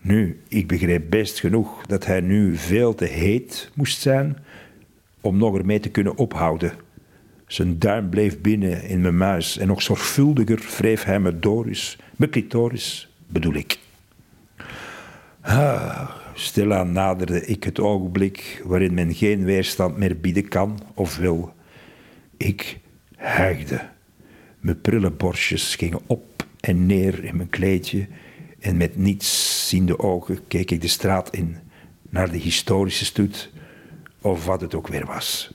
Nu, 0.00 0.40
ik 0.48 0.66
begreep 0.66 1.10
best 1.10 1.40
genoeg 1.40 1.86
dat 1.86 2.06
hij 2.06 2.20
nu 2.20 2.56
veel 2.56 2.94
te 2.94 3.04
heet 3.04 3.70
moest 3.74 4.00
zijn 4.00 4.36
om 5.20 5.36
nog 5.36 5.58
ermee 5.58 5.80
te 5.80 5.90
kunnen 5.90 6.16
ophouden. 6.16 6.72
Zijn 7.46 7.78
duim 7.78 8.08
bleef 8.08 8.40
binnen 8.40 8.82
in 8.82 9.00
mijn 9.00 9.16
muis 9.16 9.58
en 9.58 9.66
nog 9.66 9.82
zorgvuldiger 9.82 10.74
wreef 10.76 11.04
hij 11.04 11.20
me 11.20 11.38
doris, 11.38 11.98
mijn 12.16 12.30
clitoris 12.30 13.11
bedoel 13.32 13.54
ik. 13.54 13.78
Ah, 15.40 16.10
stilaan 16.34 16.92
naderde 16.92 17.46
ik 17.46 17.64
het 17.64 17.80
ogenblik 17.80 18.62
waarin 18.64 18.94
men 18.94 19.14
geen 19.14 19.44
weerstand 19.44 19.96
meer 19.96 20.20
bieden 20.20 20.48
kan 20.48 20.80
of 20.94 21.16
wil. 21.16 21.54
Ik 22.36 22.80
hijgde. 23.16 23.80
Mijn 24.60 24.80
prille 24.80 25.10
borstjes 25.10 25.76
gingen 25.76 26.00
op 26.06 26.46
en 26.60 26.86
neer 26.86 27.24
in 27.24 27.36
mijn 27.36 27.50
kleedje 27.50 28.06
en 28.60 28.76
met 28.76 28.96
niets 28.96 29.68
ziende 29.68 29.98
ogen 29.98 30.46
keek 30.48 30.70
ik 30.70 30.80
de 30.80 30.88
straat 30.88 31.34
in 31.34 31.56
naar 32.10 32.30
de 32.30 32.38
historische 32.38 33.04
stoet 33.04 33.52
of 34.20 34.46
wat 34.46 34.60
het 34.60 34.74
ook 34.74 34.88
weer 34.88 35.06
was. 35.06 35.54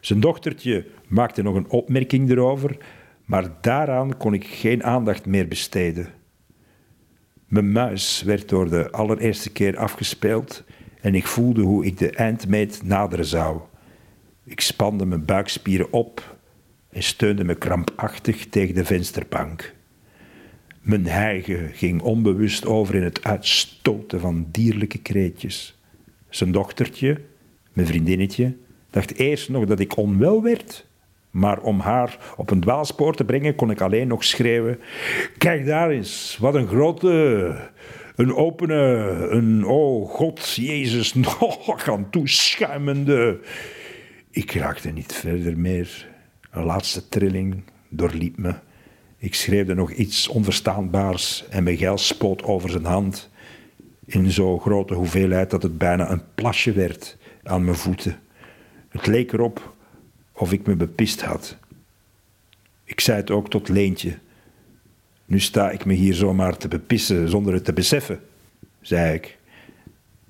Zijn 0.00 0.20
dochtertje 0.20 0.86
maakte 1.08 1.42
nog 1.42 1.54
een 1.54 1.70
opmerking 1.70 2.30
erover, 2.30 2.76
maar 3.24 3.50
daaraan 3.60 4.16
kon 4.16 4.34
ik 4.34 4.46
geen 4.46 4.84
aandacht 4.84 5.26
meer 5.26 5.48
besteden. 5.48 6.17
Mijn 7.48 7.72
muis 7.72 8.22
werd 8.22 8.48
door 8.48 8.70
de 8.70 8.90
allereerste 8.90 9.50
keer 9.50 9.76
afgespeeld 9.76 10.64
en 11.00 11.14
ik 11.14 11.26
voelde 11.26 11.62
hoe 11.62 11.86
ik 11.86 11.98
de 11.98 12.10
eindmeet 12.10 12.80
naderen 12.84 13.24
zou. 13.24 13.60
Ik 14.44 14.60
spande 14.60 15.06
mijn 15.06 15.24
buikspieren 15.24 15.92
op 15.92 16.36
en 16.90 17.02
steunde 17.02 17.44
me 17.44 17.54
krampachtig 17.54 18.46
tegen 18.48 18.74
de 18.74 18.84
vensterbank. 18.84 19.74
Mijn 20.80 21.06
hijgen 21.06 21.70
ging 21.72 22.02
onbewust 22.02 22.66
over 22.66 22.94
in 22.94 23.02
het 23.02 23.24
uitstoten 23.24 24.20
van 24.20 24.48
dierlijke 24.50 24.98
kreetjes. 24.98 25.78
Zijn 26.28 26.52
dochtertje, 26.52 27.20
mijn 27.72 27.86
vriendinnetje, 27.86 28.56
dacht 28.90 29.14
eerst 29.14 29.48
nog 29.48 29.64
dat 29.64 29.80
ik 29.80 29.96
onwel 29.96 30.42
werd, 30.42 30.87
maar 31.30 31.60
om 31.60 31.80
haar 31.80 32.18
op 32.36 32.50
een 32.50 32.60
dwaalspoor 32.60 33.14
te 33.14 33.24
brengen 33.24 33.54
kon 33.54 33.70
ik 33.70 33.80
alleen 33.80 34.08
nog 34.08 34.24
schreeuwen: 34.24 34.80
Kijk 35.38 35.66
daar 35.66 35.90
eens, 35.90 36.36
wat 36.40 36.54
een 36.54 36.68
grote, 36.68 37.56
een 38.16 38.34
opene, 38.34 38.74
een 39.30 39.66
oh 39.66 40.10
God, 40.10 40.54
Jezus, 40.54 41.14
nog 41.14 41.88
aan 41.88 42.10
toeschuimende. 42.10 43.40
Ik 44.30 44.52
raakte 44.52 44.90
niet 44.90 45.12
verder 45.12 45.58
meer. 45.58 46.06
Een 46.50 46.64
laatste 46.64 47.08
trilling 47.08 47.62
doorliep 47.88 48.38
me. 48.38 48.54
Ik 49.18 49.34
schreef 49.34 49.68
er 49.68 49.74
nog 49.74 49.92
iets 49.92 50.28
onverstaanbaars 50.28 51.44
en 51.50 51.64
Miguel 51.64 51.98
spoot 51.98 52.42
over 52.42 52.70
zijn 52.70 52.84
hand 52.84 53.30
in 54.06 54.30
zo'n 54.30 54.60
grote 54.60 54.94
hoeveelheid 54.94 55.50
dat 55.50 55.62
het 55.62 55.78
bijna 55.78 56.10
een 56.10 56.22
plasje 56.34 56.72
werd 56.72 57.16
aan 57.42 57.64
mijn 57.64 57.76
voeten. 57.76 58.18
Het 58.88 59.06
leek 59.06 59.32
erop 59.32 59.76
of 60.38 60.52
ik 60.52 60.66
me 60.66 60.76
bepist 60.76 61.22
had. 61.22 61.56
Ik 62.84 63.00
zei 63.00 63.16
het 63.16 63.30
ook 63.30 63.50
tot 63.50 63.68
Leentje. 63.68 64.18
Nu 65.24 65.40
sta 65.40 65.70
ik 65.70 65.84
me 65.84 65.94
hier 65.94 66.14
zomaar 66.14 66.56
te 66.56 66.68
bepissen 66.68 67.28
zonder 67.28 67.54
het 67.54 67.64
te 67.64 67.72
beseffen, 67.72 68.20
zei 68.80 69.14
ik. 69.14 69.38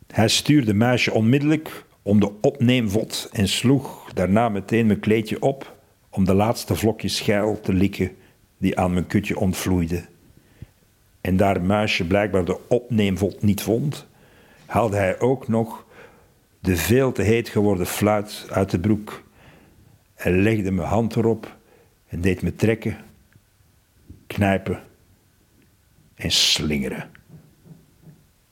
Hij 0.06 0.28
stuurde 0.28 0.74
meisje 0.74 1.12
onmiddellijk 1.12 1.84
om 2.02 2.20
de 2.20 2.32
opneemvot 2.40 3.28
en 3.32 3.48
sloeg 3.48 4.12
daarna 4.14 4.48
meteen 4.48 4.86
mijn 4.86 5.00
kleedje 5.00 5.42
op 5.42 5.76
om 6.10 6.24
de 6.24 6.34
laatste 6.34 6.74
vlokjes 6.74 7.16
schuil 7.16 7.60
te 7.60 7.72
likken 7.72 8.16
die 8.58 8.78
aan 8.78 8.92
mijn 8.92 9.06
kutje 9.06 9.38
ontvloeide. 9.38 10.04
En 11.20 11.36
daar 11.36 11.62
Muisje 11.62 12.06
blijkbaar 12.06 12.44
de 12.44 12.68
opneemvot 12.68 13.42
niet 13.42 13.62
vond, 13.62 14.06
haalde 14.66 14.96
hij 14.96 15.20
ook 15.20 15.48
nog 15.48 15.86
de 16.60 16.76
veel 16.76 17.12
te 17.12 17.22
heet 17.22 17.48
geworden 17.48 17.86
fluit 17.86 18.46
uit 18.50 18.70
de 18.70 18.80
broek 18.80 19.22
en 20.18 20.42
legde 20.42 20.70
mijn 20.70 20.88
hand 20.88 21.16
erop 21.16 21.56
en 22.08 22.20
deed 22.20 22.42
me 22.42 22.54
trekken, 22.54 22.96
knijpen 24.26 24.82
en 26.14 26.30
slingeren. 26.30 27.10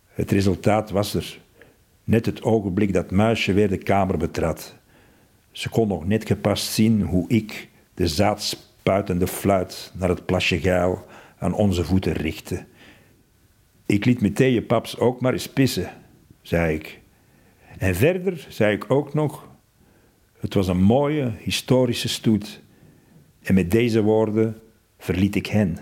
Het 0.06 0.30
resultaat 0.30 0.90
was 0.90 1.14
er, 1.14 1.40
net 2.04 2.26
het 2.26 2.42
ogenblik 2.42 2.92
dat 2.92 3.10
Muisje 3.10 3.52
weer 3.52 3.68
de 3.68 3.78
kamer 3.78 4.18
betrad. 4.18 4.76
Ze 5.50 5.68
kon 5.68 5.88
nog 5.88 6.06
net 6.06 6.26
gepast 6.26 6.72
zien 6.72 7.02
hoe 7.02 7.28
ik 7.28 7.68
de 7.94 8.08
zaadspuitende 8.08 9.26
fluit 9.26 9.92
naar 9.94 10.08
het 10.08 10.26
plasje 10.26 10.60
geil 10.60 11.06
aan 11.38 11.54
onze 11.54 11.84
voeten 11.84 12.12
richtte. 12.12 12.64
Ik 13.86 14.04
liet 14.04 14.20
meteen 14.20 14.52
je 14.52 14.62
paps 14.62 14.98
ook 14.98 15.20
maar 15.20 15.32
eens 15.32 15.48
pissen, 15.48 15.90
zei 16.42 16.74
ik. 16.74 17.00
En 17.78 17.94
verder 17.94 18.46
zei 18.48 18.74
ik 18.74 18.90
ook 18.90 19.14
nog: 19.14 19.48
Het 20.38 20.54
was 20.54 20.68
een 20.68 20.82
mooie 20.82 21.32
historische 21.38 22.08
stoet. 22.08 22.60
En 23.42 23.54
met 23.54 23.70
deze 23.70 24.02
woorden 24.02 24.60
verliet 24.98 25.34
ik 25.34 25.46
hen. 25.46 25.78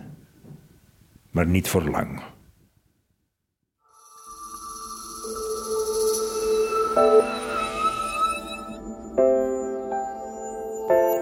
Maar 1.30 1.46
niet 1.46 1.68
voor 1.68 1.90
lang. 1.90 2.22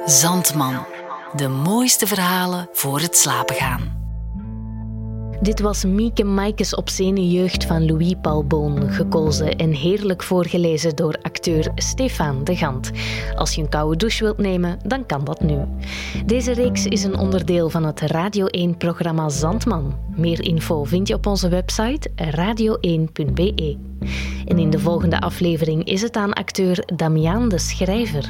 Zandman. 0.07 0.87
De 1.37 1.49
mooiste 1.49 2.07
verhalen 2.07 2.68
voor 2.73 3.01
het 3.01 3.16
slapen 3.16 3.55
gaan. 3.55 4.02
Dit 5.43 5.61
was 5.61 5.85
Mieke 5.85 6.25
Maikes 6.25 6.75
obscene 6.75 7.31
jeugd 7.31 7.65
van 7.65 7.87
Louis 7.87 8.15
Paul 8.21 8.45
Boon, 8.45 8.91
gekozen 8.91 9.57
en 9.57 9.71
heerlijk 9.71 10.23
voorgelezen 10.23 10.97
door 10.97 11.19
acteur 11.23 11.71
Stefan 11.75 12.45
de 12.45 12.57
Gant. 12.57 12.91
Als 13.35 13.55
je 13.55 13.63
een 13.63 13.69
koude 13.69 13.97
douche 13.97 14.25
wilt 14.25 14.39
nemen, 14.39 14.79
dan 14.87 15.07
kan 15.07 15.25
dat 15.25 15.41
nu. 15.41 15.59
Deze 16.27 16.53
reeks 16.53 16.87
is 16.87 17.05
een 17.05 17.17
onderdeel 17.17 17.71
van 17.71 17.85
het 17.85 18.01
Radio 18.01 18.47
1-programma 18.59 19.29
Zandman. 19.29 19.95
Meer 20.17 20.45
info 20.45 20.85
vind 20.85 21.09
je 21.09 21.15
op 21.15 21.27
onze 21.27 21.49
website 21.49 22.11
radio1.be. 22.11 23.92
En 24.47 24.59
in 24.59 24.71
de 24.71 24.79
volgende 24.79 25.21
aflevering 25.21 25.85
is 25.85 26.03
het 26.03 26.17
aan 26.17 26.33
acteur 26.33 26.85
Damian 26.95 27.49
de 27.49 27.59
Schrijver. 27.59 28.29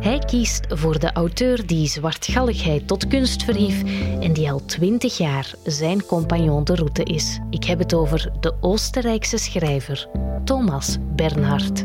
Hij 0.00 0.18
kiest 0.18 0.66
voor 0.68 0.98
de 0.98 1.12
auteur 1.12 1.66
die 1.66 1.86
zwartgalligheid 1.86 2.86
tot 2.88 3.08
kunst 3.08 3.44
verhief 3.44 3.82
en 4.20 4.32
die 4.32 4.50
al 4.50 4.64
twintig 4.64 5.18
jaar 5.18 5.54
zijn 5.64 6.06
compagnon 6.06 6.64
de 6.64 6.74
route 6.74 7.02
is. 7.02 7.38
Ik 7.50 7.64
heb 7.64 7.78
het 7.78 7.94
over 7.94 8.30
de 8.40 8.54
Oostenrijkse 8.60 9.38
schrijver 9.38 10.08
Thomas 10.44 10.96
Bernhard. 11.16 11.84